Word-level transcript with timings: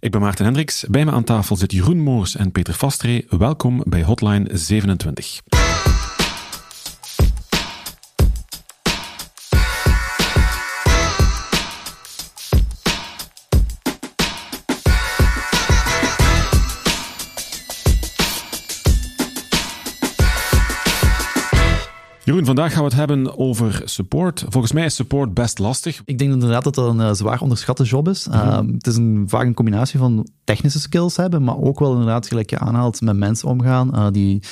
Ik 0.00 0.10
ben 0.10 0.20
Maarten 0.20 0.44
Hendricks. 0.44 0.84
Bij 0.88 1.04
me 1.04 1.10
aan 1.10 1.24
tafel 1.24 1.56
zit 1.56 1.72
Jeroen 1.72 2.00
Moors 2.00 2.36
en 2.36 2.52
Peter 2.52 2.74
Vastree. 2.74 3.26
Welkom 3.28 3.82
bij 3.86 4.02
Hotline 4.02 4.48
27. 4.52 5.40
Vandaag 22.48 22.72
gaan 22.72 22.82
we 22.82 22.88
het 22.88 22.98
hebben 22.98 23.38
over 23.38 23.82
support. 23.84 24.44
Volgens 24.48 24.72
mij 24.72 24.84
is 24.84 24.94
support 24.94 25.34
best 25.34 25.58
lastig. 25.58 26.02
Ik 26.04 26.18
denk 26.18 26.32
inderdaad 26.32 26.64
dat 26.64 26.74
dat 26.74 26.88
een 26.88 27.00
uh, 27.00 27.12
zwaar 27.12 27.40
onderschatte 27.40 27.84
job 27.84 28.08
is. 28.08 28.26
Uh, 28.26 28.60
het 28.72 28.86
is 28.86 28.96
een, 28.96 29.24
vaak 29.26 29.46
een 29.46 29.54
combinatie 29.54 29.98
van 29.98 30.28
technische 30.44 30.80
skills 30.80 31.16
hebben, 31.16 31.44
maar 31.44 31.58
ook 31.58 31.78
wel 31.78 31.92
inderdaad, 31.92 32.26
gelijk 32.26 32.50
je 32.50 32.58
aanhaalt, 32.58 33.00
met 33.00 33.16
mensen 33.16 33.48
omgaan. 33.48 33.90
Uh, 33.94 34.06
die 34.12 34.42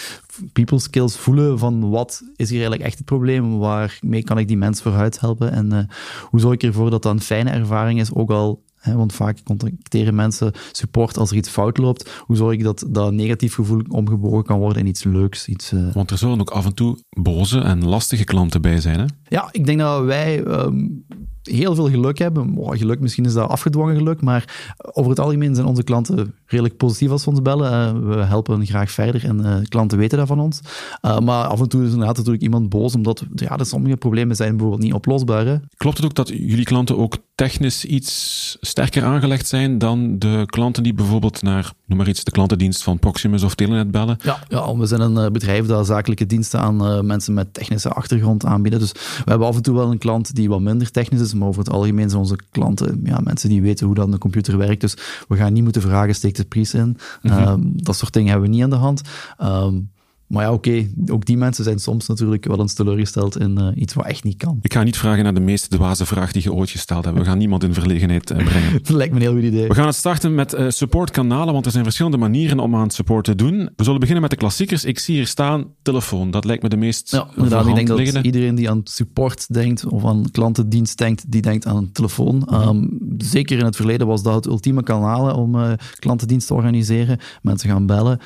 people 0.52 0.78
skills 0.78 1.16
voelen 1.16 1.58
van 1.58 1.90
wat 1.90 2.22
is 2.36 2.48
hier 2.48 2.58
eigenlijk 2.58 2.88
echt 2.88 2.98
het 2.98 3.06
probleem, 3.06 3.58
waarmee 3.58 4.24
kan 4.24 4.38
ik 4.38 4.48
die 4.48 4.56
mensen 4.56 4.82
vooruit 4.82 5.20
helpen 5.20 5.52
en 5.52 5.88
hoe 6.22 6.40
zorg 6.40 6.54
ik 6.54 6.62
ervoor 6.62 6.90
dat 6.90 7.02
dat 7.02 7.12
een 7.12 7.20
fijne 7.20 7.50
ervaring 7.50 8.00
is, 8.00 8.14
ook 8.14 8.30
al 8.30 8.62
want 8.94 9.12
vaak 9.12 9.42
contacteren 9.44 10.14
mensen 10.14 10.52
support 10.72 11.16
als 11.16 11.30
er 11.30 11.36
iets 11.36 11.48
fout 11.48 11.78
loopt. 11.78 12.10
Hoe 12.20 12.36
zorg 12.36 12.52
ik 12.52 12.62
dat 12.62 12.84
dat 12.88 13.12
negatief 13.12 13.54
gevoel 13.54 13.82
omgebogen 13.88 14.44
kan 14.44 14.58
worden 14.58 14.82
in 14.82 14.88
iets 14.88 15.04
leuks? 15.04 15.48
Iets, 15.48 15.72
uh... 15.72 15.94
Want 15.94 16.10
er 16.10 16.18
zullen 16.18 16.40
ook 16.40 16.50
af 16.50 16.64
en 16.64 16.74
toe 16.74 16.98
boze 17.08 17.60
en 17.60 17.84
lastige 17.84 18.24
klanten 18.24 18.62
bij 18.62 18.80
zijn, 18.80 18.98
hè? 18.98 19.06
Ja, 19.28 19.48
ik 19.50 19.66
denk 19.66 19.78
dat 19.78 20.04
wij 20.04 20.38
um, 20.38 21.04
heel 21.46 21.74
veel 21.74 21.88
geluk 21.88 22.18
hebben. 22.18 22.54
Geluk, 22.60 23.00
misschien 23.00 23.24
is 23.24 23.32
dat 23.32 23.48
afgedwongen 23.48 23.96
geluk, 23.96 24.20
maar 24.20 24.74
over 24.92 25.10
het 25.10 25.20
algemeen 25.20 25.54
zijn 25.54 25.66
onze 25.66 25.82
klanten 25.82 26.34
redelijk 26.46 26.76
positief 26.76 27.10
als 27.10 27.22
ze 27.22 27.30
ons 27.30 27.42
bellen. 27.42 27.96
Uh, 27.96 28.14
we 28.14 28.22
helpen 28.22 28.66
graag 28.66 28.90
verder 28.90 29.24
en 29.24 29.40
uh, 29.40 29.56
klanten 29.68 29.98
weten 29.98 30.18
dat 30.18 30.26
van 30.26 30.40
ons. 30.40 30.60
Uh, 31.02 31.18
maar 31.18 31.46
af 31.46 31.60
en 31.60 31.68
toe 31.68 31.84
is 31.84 31.90
inderdaad 31.90 32.16
natuurlijk 32.16 32.42
iemand 32.42 32.68
boos, 32.68 32.94
omdat 32.94 33.24
ja, 33.34 33.58
er 33.58 33.66
sommige 33.66 33.96
problemen 33.96 34.36
zijn 34.36 34.50
bijvoorbeeld 34.50 34.82
niet 34.82 34.92
oplosbaar. 34.92 35.46
Hè. 35.46 35.56
Klopt 35.76 35.96
het 35.96 36.06
ook 36.06 36.14
dat 36.14 36.28
jullie 36.28 36.64
klanten 36.64 36.98
ook 36.98 37.16
technisch 37.34 37.84
iets 37.84 38.56
sterker 38.60 39.04
aangelegd 39.04 39.46
zijn 39.46 39.78
dan 39.78 40.18
de 40.18 40.42
klanten 40.46 40.82
die 40.82 40.94
bijvoorbeeld 40.94 41.42
naar, 41.42 41.72
noem 41.86 41.98
maar 41.98 42.08
iets, 42.08 42.24
de 42.24 42.30
klantendienst 42.30 42.82
van 42.82 42.98
Proximus 42.98 43.42
of 43.42 43.54
Telenet 43.54 43.90
bellen? 43.90 44.16
Ja, 44.22 44.38
ja 44.48 44.76
we 44.76 44.86
zijn 44.86 45.00
een 45.00 45.32
bedrijf 45.32 45.66
dat 45.66 45.86
zakelijke 45.86 46.26
diensten 46.26 46.60
aan 46.60 47.06
mensen 47.06 47.34
met 47.34 47.54
technische 47.54 47.88
achtergrond 47.88 48.44
aanbieden. 48.44 48.80
Dus 48.80 48.92
we 48.92 49.30
hebben 49.30 49.48
af 49.48 49.56
en 49.56 49.62
toe 49.62 49.74
wel 49.74 49.90
een 49.90 49.98
klant 49.98 50.34
die 50.34 50.48
wat 50.48 50.60
minder 50.60 50.90
technisch 50.90 51.20
is, 51.20 51.34
maar 51.38 51.48
over 51.48 51.64
het 51.64 51.72
algemeen 51.72 52.08
zijn 52.08 52.22
onze 52.22 52.38
klanten 52.50 53.00
ja, 53.04 53.20
mensen 53.24 53.48
die 53.48 53.62
weten 53.62 53.86
hoe 53.86 53.94
dan 53.94 54.10
de 54.10 54.18
computer 54.18 54.58
werkt. 54.58 54.80
Dus 54.80 54.96
we 55.28 55.36
gaan 55.36 55.52
niet 55.52 55.62
moeten 55.62 55.82
vragen, 55.82 56.14
steek 56.14 56.34
de 56.34 56.44
prijs 56.44 56.74
in. 56.74 56.96
Mm 57.22 57.30
-hmm. 57.30 57.72
dat 57.74 57.96
soort 57.96 58.12
dingen 58.12 58.30
hebben 58.30 58.48
we 58.48 58.54
niet 58.54 58.64
aan 58.64 58.70
de 58.70 58.76
hand. 58.76 59.02
Um, 59.42 59.90
maar 60.26 60.42
ja, 60.42 60.52
oké, 60.52 60.68
okay. 60.68 60.90
ook 61.06 61.24
die 61.24 61.36
mensen 61.36 61.64
zijn 61.64 61.78
soms 61.78 62.06
natuurlijk 62.06 62.44
wel 62.44 62.60
eens 62.60 62.74
teleurgesteld 62.74 63.38
in 63.38 63.58
uh, 63.60 63.68
iets 63.74 63.94
wat 63.94 64.06
echt 64.06 64.24
niet 64.24 64.36
kan. 64.36 64.58
Ik 64.62 64.72
ga 64.72 64.82
niet 64.82 64.96
vragen 64.96 65.24
naar 65.24 65.34
de 65.34 65.40
meest 65.40 65.70
dwaze 65.70 66.06
vraag 66.06 66.32
die 66.32 66.42
je 66.42 66.52
ooit 66.52 66.70
gesteld 66.70 67.04
hebt. 67.04 67.18
We 67.18 67.24
gaan 67.24 67.38
niemand 67.38 67.62
in 67.62 67.74
verlegenheid 67.74 68.30
uh, 68.30 68.44
brengen. 68.44 68.72
dat 68.82 68.88
lijkt 68.88 69.12
me 69.12 69.18
een 69.18 69.26
heel 69.26 69.34
goed 69.34 69.44
idee. 69.44 69.68
We 69.68 69.74
gaan 69.74 69.86
het 69.86 69.94
starten 69.94 70.34
met 70.34 70.54
uh, 70.54 70.66
supportkanalen, 70.68 71.52
want 71.52 71.66
er 71.66 71.72
zijn 71.72 71.84
verschillende 71.84 72.16
manieren 72.16 72.58
om 72.58 72.76
aan 72.76 72.90
support 72.90 73.24
te 73.24 73.34
doen. 73.34 73.70
We 73.76 73.84
zullen 73.84 74.00
beginnen 74.00 74.22
met 74.22 74.30
de 74.30 74.36
klassiekers. 74.36 74.84
Ik 74.84 74.98
zie 74.98 75.14
hier 75.14 75.26
staan 75.26 75.66
telefoon. 75.82 76.30
Dat 76.30 76.44
lijkt 76.44 76.62
me 76.62 76.68
de 76.68 76.76
meest 76.76 77.10
Ja, 77.10 77.28
inderdaad. 77.34 77.66
Ik 77.66 77.74
denk 77.74 77.88
dat 77.88 77.98
liggende. 77.98 78.22
iedereen 78.22 78.54
die 78.54 78.70
aan 78.70 78.80
support 78.84 79.54
denkt 79.54 79.86
of 79.86 80.04
aan 80.04 80.30
klantendienst 80.30 80.98
denkt, 80.98 81.24
die 81.32 81.42
denkt 81.42 81.66
aan 81.66 81.76
een 81.76 81.92
telefoon. 81.92 82.42
-hmm. 82.46 82.68
um, 82.68 82.98
zeker 83.18 83.58
in 83.58 83.64
het 83.64 83.76
verleden 83.76 84.06
was 84.06 84.22
dat 84.22 84.34
het 84.34 84.46
ultieme 84.46 84.82
kanaal 84.82 85.34
om 85.34 85.76
klantendienst 85.98 86.46
te 86.46 86.54
organiseren. 86.54 87.18
Mensen 87.42 87.70
gaan 87.70 87.86
bellen 87.86 88.18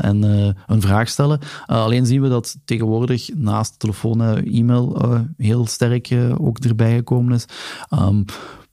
en 0.00 0.22
een 0.66 0.80
vraag 0.80 1.08
stellen. 1.08 1.35
Uh, 1.40 1.46
alleen 1.66 2.06
zien 2.06 2.22
we 2.22 2.28
dat 2.28 2.56
tegenwoordig 2.64 3.30
naast 3.34 3.78
telefoon 3.78 4.22
en 4.22 4.44
e-mail 4.44 5.04
uh, 5.04 5.20
heel 5.36 5.66
sterk 5.66 6.14
ook 6.38 6.58
erbij 6.58 6.94
gekomen 6.94 7.34
is. 7.34 7.44
Um, 7.90 8.24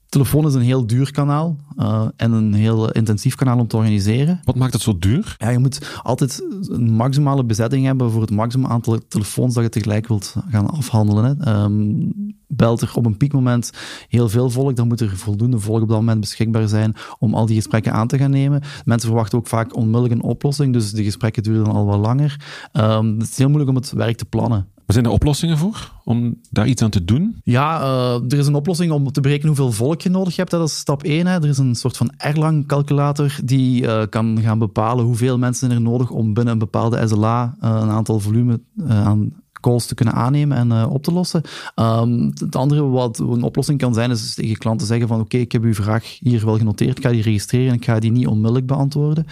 telefoon 0.10 0.46
is 0.46 0.54
een 0.54 0.62
heel 0.62 0.88
duur 0.88 1.12
kanaal 1.12 1.56
uh, 1.78 2.06
en 2.16 2.32
een 2.32 2.54
heel 2.54 2.92
intensief 2.92 3.36
kanaal 3.36 3.60
om 3.60 3.68
te 3.68 3.78
organiseren. 3.78 4.40
Wat 4.44 4.56
maakt 4.56 4.74
het 4.74 4.82
zo 4.82 4.98
duur? 5.00 5.36
Ja, 5.38 5.50
je 5.50 5.60
moet 5.60 6.00
altijd 6.04 6.44
een 6.68 6.92
maximale 6.92 7.44
bezetting 7.44 7.86
hebben 7.86 8.12
voor 8.12 8.22
het 8.22 8.32
maximum 8.32 8.72
aantal 8.72 9.00
telefoons 9.08 9.54
dat 9.54 9.64
je 9.64 9.70
tegelijk 9.70 10.08
wilt 10.08 10.36
gaan 10.50 10.70
afhandelen. 10.70 11.38
Hè. 11.40 11.64
Um, 11.64 12.14
belt 12.56 12.82
er 12.82 12.92
op 12.96 13.06
een 13.06 13.18
piekmoment 13.18 13.72
heel 14.08 14.30
veel 14.30 14.50
volk, 14.50 14.76
dan 14.76 14.88
moet 14.88 15.02
er 15.02 15.18
voldoende 15.18 15.60
volk 15.60 15.82
op 15.82 15.88
dat 15.88 15.98
moment 15.98 16.20
beschikbaar 16.20 16.68
zijn 16.68 16.96
om 17.20 17.34
al 17.34 17.46
die 17.46 17.56
gesprekken 17.56 17.94
aan 17.94 18.08
te 18.08 18.18
gaan 18.18 18.32
nemen. 18.32 18.62
Mensen 18.86 19.10
verwachten 19.10 19.38
ook 19.38 19.48
vaak 19.48 19.76
onmiddellijk 19.76 20.14
een 20.14 20.24
oplossing, 20.24 20.74
dus 20.74 20.92
de 20.92 21.04
gesprekken 21.04 21.44
duren 21.44 21.64
dan 21.64 21.76
al 21.76 21.86
wat 21.86 22.00
langer. 22.00 22.40
Um, 22.74 23.20
het 23.20 23.30
is 23.30 23.38
heel 23.38 23.48
moeilijk 23.48 23.70
om 23.70 23.76
het 23.76 23.92
werk 23.92 24.18
te 24.18 24.26
plannen. 24.26 24.68
Maar 24.86 24.96
zijn 24.96 25.06
er 25.06 25.12
oplossingen 25.12 25.58
voor 25.58 25.92
om 26.04 26.40
daar 26.50 26.68
iets 26.68 26.82
aan 26.82 26.90
te 26.90 27.06
doen? 27.06 27.36
Ja, 27.44 27.82
uh, 27.82 28.32
er 28.32 28.38
is 28.38 28.48
een 28.48 28.56
oplossing 28.56 28.92
om 28.92 29.12
te 29.12 29.22
berekenen 29.22 29.48
hoeveel 29.48 29.72
volk 29.72 30.02
je 30.02 30.10
nodig 30.10 30.36
hebt. 30.36 30.52
Dat 30.52 30.68
is 30.68 30.78
stap 30.78 31.04
1. 31.04 31.28
Hè. 31.28 31.36
Er 31.36 31.48
is 31.48 31.58
een 31.58 31.76
soort 31.76 31.98
van 31.98 32.14
Erlang-calculator 32.18 33.36
die 33.44 33.84
uh, 33.84 34.02
kan 34.10 34.40
gaan 34.42 34.60
bepalen 34.60 35.06
hoeveel 35.06 35.38
mensen 35.38 35.72
er 35.72 35.82
nodig 35.82 36.10
om 36.10 36.34
binnen 36.34 36.54
een 36.54 36.60
bepaalde 36.60 37.08
SLA 37.08 37.56
uh, 37.64 37.80
een 37.82 37.90
aantal 37.90 38.20
volume 38.20 38.62
aan 38.88 39.32
calls 39.64 39.86
te 39.86 39.96
kunnen 39.96 40.14
aannemen 40.14 40.58
en 40.58 40.72
uh, 40.72 40.86
op 40.90 41.04
te 41.04 41.12
lossen. 41.12 41.42
Um, 41.76 42.32
het 42.40 42.56
andere 42.56 42.82
wat 42.82 43.20
een 43.20 43.44
oplossing 43.44 43.80
kan 43.80 43.94
zijn, 43.94 44.12
is 44.12 44.34
tegen 44.34 44.58
klanten 44.58 44.88
zeggen 44.88 45.08
van 45.08 45.20
oké, 45.20 45.38
ik 45.38 45.52
heb 45.52 45.64
uw 45.64 45.74
vraag 45.74 46.18
hier 46.20 46.46
wel 46.46 46.58
genoteerd, 46.58 46.98
ik 46.98 47.04
ga 47.04 47.10
die 47.10 47.22
registreren 47.22 47.68
en 47.68 47.76
ik 47.76 47.86
ga 47.86 48.00
die 48.00 48.12
niet 48.12 48.28
onmiddellijk 48.28 48.66
beantwoorden. 48.66 49.26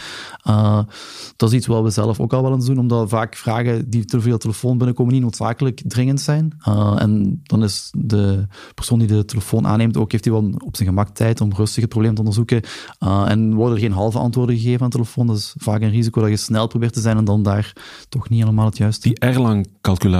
Uh, 0.47 0.79
dat 1.35 1.49
is 1.49 1.55
iets 1.55 1.67
wat 1.67 1.83
we 1.83 1.89
zelf 1.89 2.19
ook 2.19 2.33
al 2.33 2.41
wel 2.41 2.53
eens 2.53 2.65
doen, 2.65 2.79
omdat 2.79 3.09
vaak 3.09 3.35
vragen 3.35 3.89
die 3.89 4.05
te 4.05 4.21
veel 4.21 4.37
telefoon 4.37 4.77
binnenkomen 4.77 5.13
niet 5.13 5.21
noodzakelijk 5.21 5.81
dringend 5.85 6.21
zijn. 6.21 6.59
Uh, 6.67 6.95
en 6.97 7.41
dan 7.43 7.63
is 7.63 7.91
de 7.97 8.47
persoon 8.75 8.99
die 8.99 9.07
de 9.07 9.25
telefoon 9.25 9.67
aanneemt 9.67 9.97
ook, 9.97 10.11
heeft 10.11 10.25
hij 10.25 10.33
wel 10.33 10.51
op 10.65 10.75
zijn 10.75 10.87
gemak 10.87 11.09
tijd 11.09 11.41
om 11.41 11.53
rustig 11.53 11.81
het 11.81 11.89
probleem 11.89 12.13
te 12.13 12.19
onderzoeken. 12.19 12.61
en 12.99 13.53
worden 13.53 13.75
er 13.75 13.81
geen 13.81 13.91
halve 13.91 14.19
antwoorden 14.19 14.55
gegeven 14.55 14.81
aan 14.81 14.89
de 14.89 14.95
telefoon, 14.95 15.27
dat 15.27 15.37
is 15.37 15.53
vaak 15.57 15.81
een 15.81 15.89
risico 15.89 16.21
dat 16.21 16.29
je 16.29 16.37
snel 16.37 16.67
probeert 16.67 16.93
te 16.93 17.01
zijn 17.01 17.17
en 17.17 17.25
dan 17.25 17.43
daar 17.43 17.73
toch 18.09 18.29
niet 18.29 18.39
helemaal 18.39 18.65
het 18.65 18.77
juiste. 18.77 19.07
Die 19.07 19.19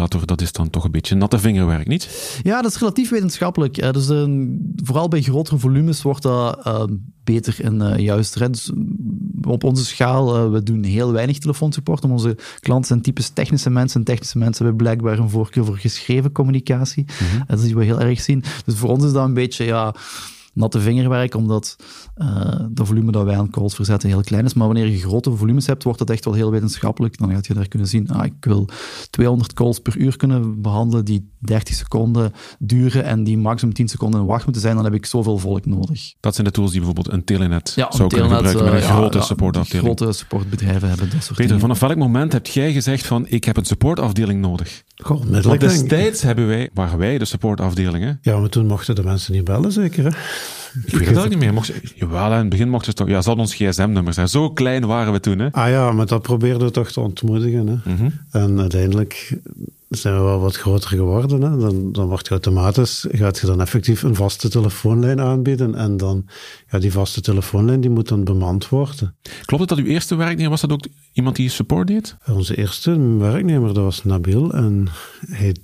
Dat 0.08 0.42
is 0.42 0.52
dan 0.52 0.70
toch 0.70 0.84
een 0.84 0.92
beetje 0.92 1.16
natte 1.16 1.40
vingerwerk, 1.40 1.88
niet? 1.88 2.40
Ja, 2.44 2.62
dat 2.62 2.72
is 2.72 2.80
relatief 2.80 3.10
wetenschappelijk. 3.10 3.94
Dus 3.94 4.10
uh, 4.10 4.48
vooral 4.84 5.08
bij 5.08 5.22
grotere 5.22 5.58
volumes 5.58 6.02
wordt 6.02 6.22
dat 6.22 6.68
uh, 6.68 6.84
beter 7.24 7.64
en 7.64 7.82
uh, 7.82 7.98
juister. 7.98 8.52
Dus 8.52 8.72
op 9.42 9.64
onze 9.64 9.86
schaal, 9.86 10.52
we 10.52 10.64
doen 10.64 10.84
heel 10.84 11.12
weinig 11.12 11.38
telefoonsupport. 11.38 12.04
Om 12.04 12.12
onze 12.12 12.38
klanten 12.60 12.88
zijn 12.88 13.02
typisch 13.02 13.30
technische 13.30 13.70
mensen. 13.70 14.00
En 14.00 14.06
technische 14.06 14.38
mensen 14.38 14.66
hebben 14.66 14.84
blijkbaar 14.84 15.20
een 15.20 15.30
voorkeur 15.30 15.66
voor 15.66 15.78
geschreven 15.78 16.32
communicatie. 16.32 17.06
Mm 17.08 17.28
-hmm. 17.28 17.44
Dat 17.48 17.60
is 17.60 17.74
we 17.74 17.84
heel 17.84 18.02
erg 18.02 18.22
zien. 18.22 18.44
Dus 18.66 18.76
voor 18.76 18.90
ons 18.90 19.04
is 19.04 19.12
dat 19.12 19.26
een 19.26 19.34
beetje, 19.34 19.66
ja 19.66 19.96
natte 20.54 20.80
vingerwerk, 20.80 21.36
omdat 21.36 21.76
uh, 22.18 22.56
de 22.70 22.86
volume 22.86 23.12
dat 23.12 23.24
wij 23.24 23.38
aan 23.38 23.50
calls 23.50 23.76
verzetten 23.76 24.10
heel 24.10 24.22
klein 24.22 24.46
is. 24.46 24.54
Maar 24.54 24.68
wanneer 24.68 24.88
je 24.88 25.00
grote 25.00 25.32
volumes 25.32 25.68
hebt, 25.68 25.84
wordt 25.84 26.00
dat 26.00 26.10
echt 26.10 26.26
wel 26.26 26.34
heel 26.34 26.52
wetenschappelijk. 26.52 27.18
Dan 27.18 27.32
gaat 27.32 27.48
je 27.48 27.54
daar 27.54 27.68
kunnen 27.68 27.88
zien, 27.88 28.10
ah, 28.10 28.26
ik 28.26 28.34
wil 28.40 28.70
200 29.10 29.54
calls 29.54 29.80
per 29.80 29.98
uur 29.98 30.18
kunnen 30.18 30.62
behandelen 30.62 31.06
die 31.06 31.30
30 31.40 31.76
seconden 31.76 32.34
duren 32.60 33.04
en 33.04 33.24
die 33.24 33.38
maximum 33.38 33.74
10 33.74 33.88
seconden 33.88 34.20
in 34.20 34.26
wacht 34.26 34.44
moeten 34.44 34.62
zijn, 34.62 34.76
dan 34.76 34.84
heb 34.84 34.94
ik 34.94 35.06
zoveel 35.06 35.38
volk 35.38 35.66
nodig. 35.66 36.14
Dat 36.20 36.36
zijn 36.36 36.48
de 36.48 36.54
tools 36.54 36.72
die 36.72 36.80
bijvoorbeeld 36.80 37.16
een 37.16 37.24
Telenet 37.24 37.74
ja, 37.76 37.92
zou 37.92 38.04
een 38.04 38.10
kunnen 38.10 38.28
telenet, 38.28 38.52
gebruiken 38.52 38.74
met 38.74 38.84
een 38.84 38.90
uh, 38.90 38.96
grote 38.96 39.18
ja, 39.18 39.24
supportafdeling. 39.24 39.98
grote 39.98 40.14
supportbedrijven 40.14 40.88
hebben 40.88 41.10
dat 41.10 41.24
soort 41.24 41.28
Peter, 41.28 41.46
dingen. 41.46 41.60
vanaf 41.60 41.80
welk 41.80 41.96
moment 41.96 42.32
heb 42.32 42.48
jij 42.48 42.74
gezegd 42.74 43.06
van, 43.06 43.26
ik 43.28 43.44
heb 43.44 43.58
een 43.58 43.66
supportafdeling 43.66 44.42
nodig? 44.42 44.84
Goh, 45.02 45.24
Want 45.42 45.60
destijds 45.60 46.22
hebben 46.22 46.48
wij, 46.48 46.70
waren 46.74 46.98
wij 46.98 47.18
de 47.18 47.26
supportafdelingen. 47.26 48.20
Ja, 48.22 48.38
maar 48.38 48.50
toen 48.50 48.66
mochten 48.66 48.96
de 48.96 49.04
mensen 49.04 49.34
niet 49.34 49.44
bellen, 49.44 49.72
zeker 49.72 50.04
hè? 50.04 50.10
Ik 50.86 50.98
weet 50.98 51.08
het 51.08 51.18
ook 51.18 51.30
niet 51.30 51.38
meer. 51.38 51.54
Mocht, 51.54 51.72
jawel, 51.96 52.32
in 52.32 52.38
het 52.38 52.50
begin 52.50 52.70
mochten 52.70 52.92
ze 52.92 52.98
toch... 52.98 53.08
Ja, 53.08 53.22
ze 53.22 53.28
hadden 53.28 53.46
ons 53.46 53.56
gsm-nummer 53.56 54.14
zijn. 54.14 54.28
Zo 54.28 54.50
klein 54.50 54.86
waren 54.86 55.14
we 55.14 55.20
toen, 55.20 55.40
hè? 55.40 55.52
Ah 55.52 55.70
ja, 55.70 55.92
maar 55.92 56.06
dat 56.06 56.22
probeerden 56.22 56.68
we 56.68 56.74
toch 56.74 56.92
te 56.92 57.00
ontmoedigen, 57.00 57.68
hè? 57.68 57.94
Mhm. 57.94 58.10
En 58.32 58.60
uiteindelijk 58.60 59.38
zijn 59.92 60.16
we 60.16 60.22
wel 60.22 60.40
wat 60.40 60.56
groter 60.56 60.90
geworden, 60.90 61.42
hè? 61.42 61.58
Dan, 61.58 61.92
dan 61.92 62.08
wordt 62.08 62.26
je 62.26 62.32
automatisch... 62.32 63.06
Gaat 63.10 63.40
je 63.40 63.48
dan 63.48 63.62
effectief 63.62 64.04
een 64.04 64.16
vaste 64.16 64.50
telefoonlijn 64.50 65.22
aanbieden 65.22 65.76
en 65.76 65.98
dan... 65.98 66.26
Ja, 66.70 66.80
die 66.80 66.92
vaste 66.92 67.22
telefoonlijn, 67.22 67.82
die 67.82 67.90
moet 67.90 68.08
dan 68.08 68.24
bemand 68.24 68.70
worden. 68.70 69.16
Klopt 69.46 69.62
het 69.62 69.70
dat 69.70 69.86
uw 69.86 69.92
eerste 69.92 70.16
werknemer, 70.16 70.50
was 70.50 70.62
dat 70.62 70.72
ook 70.72 70.86
iemand 71.14 71.36
die 71.36 71.50
support 71.50 71.88
deed? 71.88 72.16
Onze 72.28 72.58
eerste 72.58 73.18
werknemer, 73.18 73.74
dat 73.74 73.84
was 73.84 74.04
Nabil 74.04 74.54
en 74.54 74.88
hij 75.28 75.56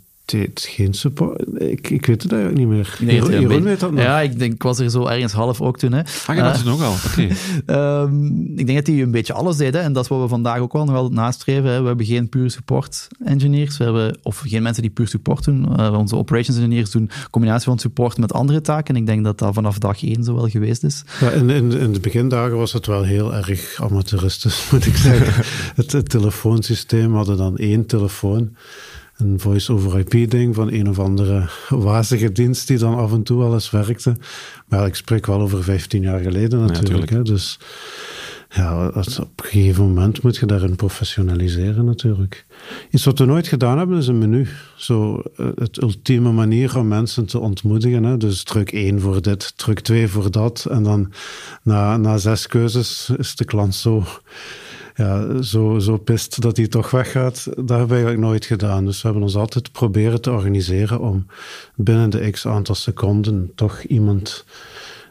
geen 0.53 0.93
support. 0.93 1.61
Ik, 1.61 1.89
ik 1.89 2.05
weet 2.05 2.23
het 2.23 2.31
eigenlijk 2.31 2.61
niet 2.61 2.69
meer. 2.69 2.97
Nee, 2.99 3.39
Jeroen, 3.39 3.63
weet 3.63 3.79
dat 3.79 3.91
nog. 3.91 4.01
Ja, 4.03 4.21
ik, 4.21 4.39
denk, 4.39 4.53
ik 4.53 4.63
was 4.63 4.79
er 4.79 4.89
zo 4.89 5.05
ergens 5.05 5.33
half 5.33 5.61
ook 5.61 5.77
toen. 5.77 5.91
Hè. 5.91 6.01
Ah, 6.25 6.35
ja, 6.35 6.43
dat 6.43 6.55
is 6.55 6.63
nog 6.63 6.79
wel. 6.79 6.93
Oké. 7.07 7.35
Ehm, 7.65 8.25
ik 8.55 8.65
denk 8.65 8.77
dat 8.77 8.87
hij 8.87 9.01
een 9.01 9.11
beetje 9.11 9.33
alles 9.33 9.57
deed. 9.57 9.73
Hè? 9.73 9.79
En 9.79 9.93
dat 9.93 10.03
is 10.03 10.09
wat 10.09 10.21
we 10.21 10.27
vandaag 10.27 10.59
ook 10.59 10.73
wel 10.73 10.85
nog 10.85 10.95
altijd 10.95 11.13
nastreven. 11.13 11.69
Hè? 11.71 11.81
We 11.81 11.87
hebben 11.87 12.05
geen 12.05 12.29
pure 12.29 12.49
support 12.49 13.07
engineers. 13.23 13.77
We 13.77 13.83
hebben, 13.83 14.17
of 14.23 14.43
geen 14.45 14.63
mensen 14.63 14.81
die 14.81 14.91
puur 14.91 15.07
support 15.07 15.43
doen. 15.43 15.67
Uh, 15.79 15.97
onze 15.97 16.15
operations 16.15 16.57
engineers 16.57 16.91
doen 16.91 17.01
een 17.01 17.29
combinatie 17.31 17.65
van 17.65 17.79
support 17.79 18.17
met 18.17 18.33
andere 18.33 18.61
taken. 18.61 18.95
En 18.95 19.01
ik 19.01 19.07
denk 19.07 19.23
dat 19.23 19.39
dat 19.39 19.53
vanaf 19.53 19.77
dag 19.77 20.03
één 20.03 20.23
zo 20.23 20.35
wel 20.35 20.47
geweest 20.47 20.83
is. 20.83 21.03
Ja, 21.19 21.29
in, 21.29 21.49
in, 21.49 21.71
in 21.71 21.93
de 21.93 21.99
begindagen 21.99 22.57
was 22.57 22.73
het 22.73 22.85
wel 22.85 23.03
heel 23.03 23.33
erg 23.33 23.81
amateuristisch, 23.81 24.67
moet 24.71 24.85
ik 24.85 24.95
zeggen. 24.95 25.45
het, 25.81 25.91
het 25.91 26.09
telefoonsysteem 26.09 27.15
hadden 27.15 27.37
dan 27.37 27.57
één 27.57 27.85
telefoon. 27.85 28.55
Een 29.17 29.39
voice-over-IP-ding 29.39 30.55
van 30.55 30.71
een 30.71 30.89
of 30.89 30.99
andere 30.99 31.49
wazige 31.69 32.31
dienst 32.31 32.67
die 32.67 32.77
dan 32.77 32.95
af 32.95 33.11
en 33.11 33.23
toe 33.23 33.37
wel 33.37 33.53
eens 33.53 33.69
werkte. 33.69 34.15
Maar 34.67 34.85
ik 34.85 34.95
spreek 34.95 35.25
wel 35.25 35.41
over 35.41 35.63
15 35.63 36.01
jaar 36.01 36.19
geleden 36.19 36.65
natuurlijk. 36.65 37.09
Ja, 37.09 37.15
hè, 37.15 37.23
dus 37.23 37.59
ja, 38.49 38.87
op 38.87 39.31
een 39.35 39.45
gegeven 39.49 39.83
moment 39.83 40.21
moet 40.21 40.37
je 40.37 40.45
daarin 40.45 40.75
professionaliseren 40.75 41.85
natuurlijk. 41.85 42.45
Iets 42.91 43.05
wat 43.05 43.19
we 43.19 43.25
nooit 43.25 43.47
gedaan 43.47 43.77
hebben 43.77 43.97
is 43.97 44.07
een 44.07 44.17
menu. 44.17 44.47
Zo 44.75 45.21
het 45.55 45.81
ultieme 45.81 46.31
manier 46.31 46.77
om 46.77 46.87
mensen 46.87 47.25
te 47.25 47.39
ontmoedigen. 47.39 48.03
Hè? 48.03 48.17
Dus 48.17 48.43
druk 48.43 48.71
1 48.71 49.01
voor 49.01 49.21
dit, 49.21 49.57
druk 49.57 49.79
2 49.79 50.07
voor 50.07 50.31
dat. 50.31 50.65
En 50.69 50.83
dan 50.83 51.11
na, 51.63 51.97
na 51.97 52.17
zes 52.17 52.47
keuzes 52.47 53.11
is 53.17 53.35
de 53.35 53.45
klant 53.45 53.75
zo, 53.75 54.03
ja, 54.97 55.41
zo, 55.41 55.79
zo 55.79 55.97
pist 55.97 56.41
dat 56.41 56.57
hij 56.57 56.67
toch 56.67 56.91
weggaat. 56.91 57.43
Dat 57.45 57.55
hebben 57.55 57.87
we 57.87 57.93
eigenlijk 57.93 58.23
nooit 58.23 58.45
gedaan. 58.45 58.85
Dus 58.85 59.01
we 59.01 59.07
hebben 59.07 59.23
ons 59.25 59.35
altijd 59.35 59.71
proberen 59.71 60.21
te 60.21 60.31
organiseren 60.31 60.99
om 60.99 61.25
binnen 61.75 62.09
de 62.09 62.29
x 62.31 62.47
aantal 62.47 62.75
seconden 62.75 63.51
toch 63.55 63.81
iemand 63.81 64.45